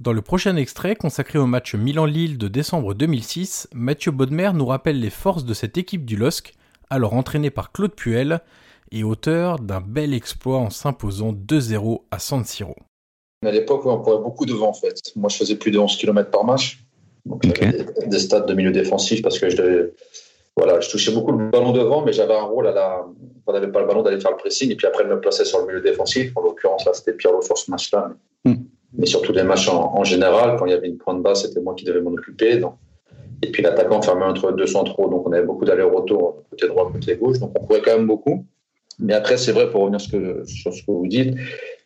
Dans 0.00 0.14
le 0.14 0.22
prochain 0.22 0.56
extrait 0.56 0.96
consacré 0.96 1.38
au 1.38 1.44
match 1.44 1.74
Milan-Lille 1.74 2.38
de 2.38 2.48
décembre 2.48 2.94
2006, 2.94 3.68
Mathieu 3.74 4.10
Bodmer 4.10 4.52
nous 4.54 4.64
rappelle 4.64 4.98
les 4.98 5.10
forces 5.10 5.44
de 5.44 5.52
cette 5.52 5.76
équipe 5.76 6.06
du 6.06 6.16
LOSC, 6.16 6.54
alors 6.88 7.12
entraînée 7.12 7.50
par 7.50 7.70
Claude 7.70 7.94
Puel 7.94 8.40
et 8.92 9.04
auteur 9.04 9.58
d'un 9.58 9.82
bel 9.82 10.14
exploit 10.14 10.56
en 10.56 10.70
s'imposant 10.70 11.34
2-0 11.34 12.00
à 12.10 12.18
San 12.18 12.46
Siro. 12.46 12.76
À 13.44 13.50
l'époque, 13.50 13.84
on 13.84 13.98
courait 13.98 14.22
beaucoup 14.22 14.46
devant 14.46 14.70
en 14.70 14.72
fait. 14.72 14.96
Moi, 15.16 15.28
je 15.28 15.36
faisais 15.36 15.56
plus 15.56 15.70
de 15.70 15.78
11 15.78 15.94
km 15.98 16.30
par 16.30 16.44
match. 16.44 16.82
Donc, 17.26 17.44
okay. 17.44 17.70
des, 18.06 18.18
stades 18.20 18.46
de 18.46 18.54
milieu 18.54 18.72
défensif 18.72 19.20
parce 19.20 19.38
que 19.38 19.50
je 19.50 19.56
devais, 19.58 19.92
voilà, 20.56 20.80
je 20.80 20.88
touchais 20.88 21.12
beaucoup 21.12 21.32
le 21.32 21.50
ballon 21.50 21.72
devant, 21.72 22.06
mais 22.06 22.14
j'avais 22.14 22.36
un 22.36 22.44
rôle 22.44 22.68
à 22.68 22.72
la. 22.72 23.04
On 23.46 23.52
n'avait 23.52 23.70
pas 23.70 23.80
le 23.80 23.86
ballon 23.86 24.02
d'aller 24.02 24.18
faire 24.18 24.30
le 24.30 24.38
pressing 24.38 24.70
et 24.70 24.76
puis 24.76 24.86
après, 24.86 25.04
de 25.04 25.10
me 25.10 25.20
placer 25.20 25.44
sur 25.44 25.60
le 25.60 25.66
milieu 25.66 25.82
défensif. 25.82 26.34
En 26.36 26.40
l'occurrence, 26.40 26.86
là, 26.86 26.94
c'était 26.94 27.12
Pierre 27.12 27.42
sur 27.42 27.58
ce 27.58 27.70
match-là. 27.70 28.14
Mm 28.46 28.54
mais 28.92 29.06
surtout 29.06 29.32
les 29.32 29.42
matchs 29.42 29.68
en, 29.68 30.04
général. 30.04 30.56
Quand 30.58 30.66
il 30.66 30.72
y 30.72 30.74
avait 30.74 30.88
une 30.88 30.98
pointe 30.98 31.22
basse, 31.22 31.42
c'était 31.42 31.60
moi 31.60 31.74
qui 31.74 31.84
devais 31.84 32.00
m'en 32.00 32.10
occuper. 32.10 32.60
Et 33.42 33.50
puis 33.50 33.62
l'attaquant 33.62 34.02
fermait 34.02 34.24
entre 34.24 34.52
deux 34.52 34.66
centraux, 34.66 35.08
donc 35.08 35.26
on 35.26 35.32
avait 35.32 35.46
beaucoup 35.46 35.64
d'allers-retour 35.64 36.44
côté 36.50 36.68
droit, 36.68 36.90
côté 36.92 37.16
gauche, 37.16 37.38
donc 37.38 37.52
on 37.58 37.64
courait 37.64 37.80
quand 37.82 37.96
même 37.96 38.06
beaucoup. 38.06 38.44
Mais 38.98 39.14
après, 39.14 39.38
c'est 39.38 39.52
vrai, 39.52 39.70
pour 39.70 39.80
revenir 39.80 40.00
sur 40.00 40.12
ce 40.14 40.82
que 40.82 40.90
vous 40.90 41.06
dites, 41.06 41.34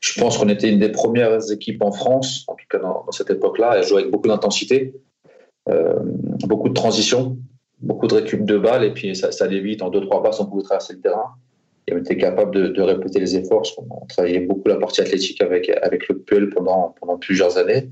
je 0.01 0.21
pense 0.21 0.37
qu'on 0.37 0.49
était 0.49 0.69
une 0.69 0.81
des 0.81 0.88
premières 0.88 1.51
équipes 1.53 1.83
en 1.83 1.93
France, 1.93 2.45
en 2.49 2.55
tout 2.55 2.67
cas 2.69 2.79
dans, 2.79 3.07
cette 3.12 3.31
époque-là, 3.31 3.71
à 3.71 3.83
jouer 3.83 4.01
avec 4.01 4.11
beaucoup 4.11 4.27
d'intensité, 4.27 4.95
euh, 5.69 6.01
beaucoup 6.40 6.69
de 6.69 6.75
transition, 6.75 7.38
beaucoup 7.81 8.09
de 8.09 8.14
récup 8.14 8.45
de 8.45 8.59
balles, 8.59 8.85
et 8.85 8.93
puis 8.93 9.14
ça, 9.14 9.29
allait 9.45 9.61
vite. 9.61 9.83
En 9.83 9.90
deux, 9.90 10.01
trois 10.01 10.23
passes, 10.23 10.40
on 10.40 10.47
pouvait 10.47 10.64
traverser 10.64 10.95
le 10.95 11.01
terrain. 11.01 11.37
Et 11.87 11.94
on 11.94 11.99
était 11.99 12.16
capable 12.16 12.73
de, 12.73 12.83
répéter 12.83 13.20
les 13.20 13.37
efforts, 13.37 13.62
qu'on 13.77 14.07
travaillait 14.07 14.40
beaucoup 14.40 14.68
la 14.68 14.77
partie 14.77 15.01
athlétique 15.01 15.42
avec, 15.42 15.68
le 16.09 16.18
PUL 16.18 16.51
pendant, 16.51 16.94
plusieurs 17.20 17.59
années. 17.59 17.88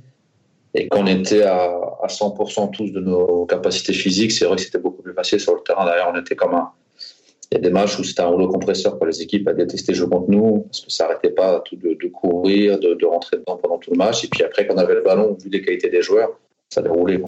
Et 0.75 0.89
quand 0.89 1.03
on 1.03 1.07
était 1.07 1.43
à, 1.43 1.65
à 2.03 2.07
100% 2.07 2.71
tous 2.71 2.91
de 2.93 3.01
nos 3.01 3.45
capacités 3.45 3.93
physiques, 3.93 4.33
c'est 4.33 4.47
vrai 4.47 4.57
que 4.57 4.63
c'était 4.63 4.79
beaucoup 4.79 5.03
plus 5.03 5.13
facile 5.13 5.39
sur 5.39 5.55
le 5.55 5.61
terrain. 5.61 5.85
D'ailleurs, 5.85 6.11
on 6.15 6.19
était 6.19 6.35
comme 6.35 6.55
un, 6.55 6.71
il 7.53 7.57
y 7.57 7.59
a 7.59 7.61
des 7.61 7.71
matchs 7.71 7.99
où 7.99 8.05
c'était 8.05 8.23
un 8.23 8.29
rouleau 8.29 8.49
compresseur 8.49 8.97
pour 8.97 9.07
les 9.07 9.21
équipes 9.21 9.47
à 9.47 9.53
détester 9.53 9.93
jouer 9.93 10.09
contre 10.09 10.31
nous, 10.31 10.61
parce 10.61 10.81
que 10.81 10.91
ça 10.91 11.05
n'arrêtait 11.05 11.33
pas 11.33 11.63
de, 11.71 12.09
courir, 12.09 12.79
de, 12.79 13.05
rentrer 13.05 13.37
dedans 13.37 13.59
pendant 13.59 13.77
tout 13.77 13.91
le 13.91 13.99
match. 13.99 14.25
Et 14.25 14.29
puis 14.29 14.43
après, 14.43 14.67
quand 14.67 14.75
on 14.75 14.79
avait 14.79 14.95
le 14.95 15.03
ballon, 15.03 15.37
vu 15.39 15.51
les 15.51 15.61
qualités 15.61 15.91
des 15.91 16.01
joueurs, 16.01 16.31
ça 16.71 16.81
déroulait. 16.81 17.21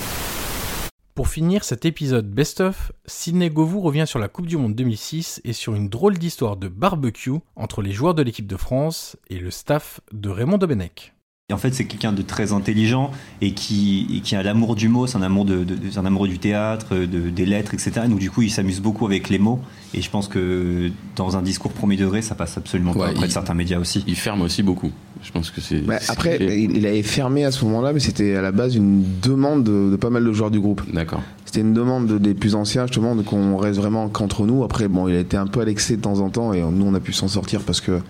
Pour 1.14 1.28
finir 1.28 1.62
cet 1.62 1.84
épisode 1.84 2.28
best-of, 2.28 2.90
Sidney 3.06 3.48
Govou 3.48 3.80
revient 3.80 4.04
sur 4.04 4.18
la 4.18 4.26
Coupe 4.26 4.46
du 4.46 4.56
Monde 4.56 4.74
2006 4.74 5.40
et 5.44 5.52
sur 5.52 5.76
une 5.76 5.88
drôle 5.88 6.18
d'histoire 6.18 6.56
de 6.56 6.66
barbecue 6.66 7.38
entre 7.54 7.82
les 7.82 7.92
joueurs 7.92 8.14
de 8.14 8.22
l'équipe 8.22 8.48
de 8.48 8.56
France 8.56 9.16
et 9.30 9.38
le 9.38 9.52
staff 9.52 10.00
de 10.10 10.28
Raymond 10.28 10.58
Domenech. 10.58 11.13
Et 11.50 11.52
en 11.52 11.58
fait, 11.58 11.74
c'est 11.74 11.84
quelqu'un 11.84 12.14
de 12.14 12.22
très 12.22 12.54
intelligent 12.54 13.10
et 13.42 13.52
qui, 13.52 14.22
qui 14.24 14.34
a 14.34 14.42
l'amour 14.42 14.74
du 14.76 14.88
mot, 14.88 15.06
c'est 15.06 15.18
un 15.18 15.22
amour, 15.22 15.44
de, 15.44 15.66
un 15.94 16.06
amour 16.06 16.26
du 16.26 16.38
théâtre, 16.38 16.96
de, 16.96 17.28
des 17.28 17.44
lettres, 17.44 17.74
etc. 17.74 18.06
Donc, 18.08 18.18
du 18.18 18.30
coup, 18.30 18.40
il 18.40 18.50
s'amuse 18.50 18.80
beaucoup 18.80 19.04
avec 19.04 19.28
les 19.28 19.38
mots. 19.38 19.60
Et 19.92 20.00
je 20.00 20.08
pense 20.08 20.26
que 20.26 20.90
dans 21.16 21.36
un 21.36 21.42
discours 21.42 21.70
premier 21.70 21.98
degré, 21.98 22.22
ça 22.22 22.34
passe 22.34 22.56
absolument 22.56 22.94
pas 22.94 23.10
auprès 23.10 23.26
de 23.26 23.32
certains 23.32 23.52
médias 23.52 23.78
aussi. 23.78 24.02
Il 24.06 24.16
ferme 24.16 24.40
aussi 24.40 24.62
beaucoup. 24.62 24.90
Je 25.22 25.32
pense 25.32 25.50
que 25.50 25.60
c'est. 25.60 25.82
après, 26.08 26.38
il 26.40 26.86
avait 26.86 27.02
fermé 27.02 27.44
à 27.44 27.50
ce 27.50 27.62
moment-là, 27.66 27.92
mais 27.92 28.00
c'était 28.00 28.36
à 28.36 28.40
la 28.40 28.50
base 28.50 28.74
une 28.74 29.04
demande 29.20 29.64
de, 29.64 29.96
pas 29.96 30.08
mal 30.08 30.24
de 30.24 30.32
joueurs 30.32 30.50
du 30.50 30.60
groupe. 30.60 30.80
D'accord. 30.94 31.20
C'était 31.44 31.60
une 31.60 31.74
demande 31.74 32.10
des 32.22 32.32
plus 32.32 32.54
anciens, 32.54 32.86
justement, 32.86 33.14
qu'on 33.22 33.58
reste 33.58 33.78
vraiment 33.78 34.08
qu'entre 34.08 34.46
nous. 34.46 34.64
Après, 34.64 34.88
bon, 34.88 35.08
il 35.08 35.16
a 35.16 35.20
été 35.20 35.36
un 35.36 35.46
peu 35.46 35.60
à 35.60 35.66
l'excès 35.66 35.96
de 35.96 36.00
temps 36.00 36.20
en 36.20 36.30
temps, 36.30 36.54
et 36.54 36.62
nous, 36.62 36.86
on 36.86 36.94
a 36.94 37.00
pu 37.00 37.12
s'en 37.12 37.28
sortir 37.28 37.60
parce 37.60 37.82
que 37.82 38.00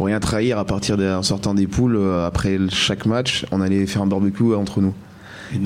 pour 0.00 0.06
rien 0.06 0.18
trahir, 0.18 0.58
à 0.58 0.64
partir 0.64 0.96
d'un 0.96 1.22
sortant 1.22 1.52
des 1.52 1.66
poules, 1.66 1.96
euh, 1.96 2.26
après 2.26 2.56
chaque 2.70 3.04
match, 3.04 3.44
on 3.52 3.60
allait 3.60 3.84
faire 3.84 4.00
un 4.00 4.06
barbecue 4.06 4.54
entre 4.54 4.80
nous. 4.80 4.94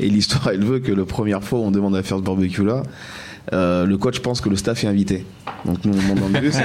Et, 0.00 0.08
l'histoire, 0.08 0.48
elle 0.48 0.64
veut 0.64 0.80
que 0.80 0.90
la 0.90 1.04
première 1.04 1.44
fois 1.44 1.60
où 1.60 1.62
on 1.62 1.70
demande 1.70 1.94
à 1.94 2.02
faire 2.02 2.16
ce 2.16 2.24
barbecue-là, 2.24 2.82
euh, 3.52 3.86
le 3.86 3.98
coach 3.98 4.20
pense 4.20 4.40
que 4.40 4.48
le 4.48 4.56
staff 4.56 4.84
est 4.84 4.86
invité. 4.86 5.26
Donc 5.64 5.84
nous 5.84 5.92
on 6.10 6.14
dans 6.14 6.28
le 6.28 6.40
bus, 6.40 6.56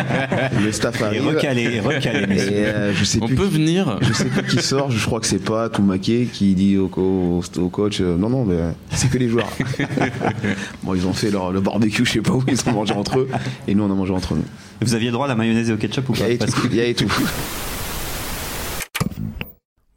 le 0.63 0.71
staff 0.71 1.01
arrive. 1.01 1.23
Et 1.23 1.25
recalé, 1.25 1.79
recalé. 1.79 2.25
Euh, 2.29 2.93
je 2.93 3.03
sais 3.03 3.19
on 3.21 3.27
plus 3.27 3.35
peut 3.35 3.45
venir. 3.45 3.97
Je 4.01 4.13
sais 4.13 4.25
plus 4.25 4.43
qui 4.43 4.61
sort. 4.61 4.91
Je 4.91 5.05
crois 5.05 5.19
que 5.19 5.27
c'est 5.27 5.43
pas 5.43 5.69
Toumaké 5.69 6.27
qui 6.31 6.53
dit 6.53 6.77
au, 6.77 6.87
coach 6.87 8.01
non 8.01 8.29
non 8.29 8.45
mais 8.45 8.57
c'est 8.91 9.09
que 9.09 9.17
les 9.17 9.29
joueurs. 9.29 9.49
bon 10.83 10.93
ils 10.93 11.07
ont 11.07 11.13
fait 11.13 11.31
leur, 11.31 11.51
le 11.51 11.61
barbecue, 11.61 12.05
je 12.05 12.11
sais 12.13 12.21
pas 12.21 12.33
où 12.33 12.43
ils 12.47 12.69
ont 12.69 12.73
mangé 12.73 12.93
entre 12.93 13.19
eux 13.19 13.29
et 13.67 13.73
nous 13.73 13.83
on 13.83 13.91
a 13.91 13.95
mangé 13.95 14.13
entre 14.13 14.35
nous. 14.35 14.45
Vous 14.81 14.93
aviez 14.93 15.11
droit 15.11 15.25
à 15.25 15.29
la 15.29 15.35
mayonnaise 15.35 15.69
et 15.69 15.73
au 15.73 15.77
ketchup 15.77 16.09
ou 16.09 16.13
pas? 16.13 16.29
Il 16.29 16.75
y 16.75 16.81
a 16.81 16.93
tout. 16.93 17.11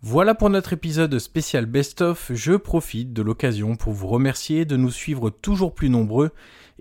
Voilà 0.03 0.35
pour 0.35 0.49
notre 0.49 0.73
épisode 0.73 1.19
spécial 1.19 1.67
Best 1.67 2.01
of. 2.01 2.33
Je 2.35 2.55
profite 2.55 3.13
de 3.13 3.23
l'occasion 3.23 3.77
pour 3.77 3.93
vous 3.93 4.09
remercier 4.09 4.65
de 4.65 4.77
nous 4.77 4.91
suivre 4.91 5.29
toujours 5.29 5.75
plus 5.75 5.91
nombreux 5.91 6.31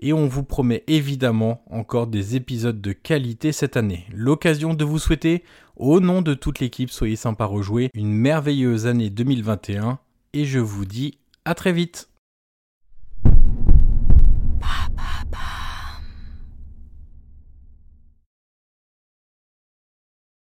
et 0.00 0.12
on 0.12 0.26
vous 0.26 0.42
promet 0.42 0.82
évidemment 0.86 1.62
encore 1.70 2.06
des 2.06 2.36
épisodes 2.36 2.80
de 2.80 2.92
qualité 2.92 3.52
cette 3.52 3.76
année. 3.76 4.06
L'occasion 4.12 4.74
de 4.74 4.84
vous 4.84 4.98
souhaiter, 4.98 5.44
au 5.76 6.00
nom 6.00 6.22
de 6.22 6.34
toute 6.34 6.58
l'équipe, 6.58 6.90
soyez 6.90 7.16
sympa 7.16 7.44
rejouer, 7.44 7.90
une 7.94 8.12
merveilleuse 8.12 8.86
année 8.86 9.10
2021 9.10 9.98
et 10.32 10.44
je 10.44 10.58
vous 10.58 10.84
dis 10.84 11.18
à 11.44 11.54
très 11.54 11.72
vite. 11.72 12.08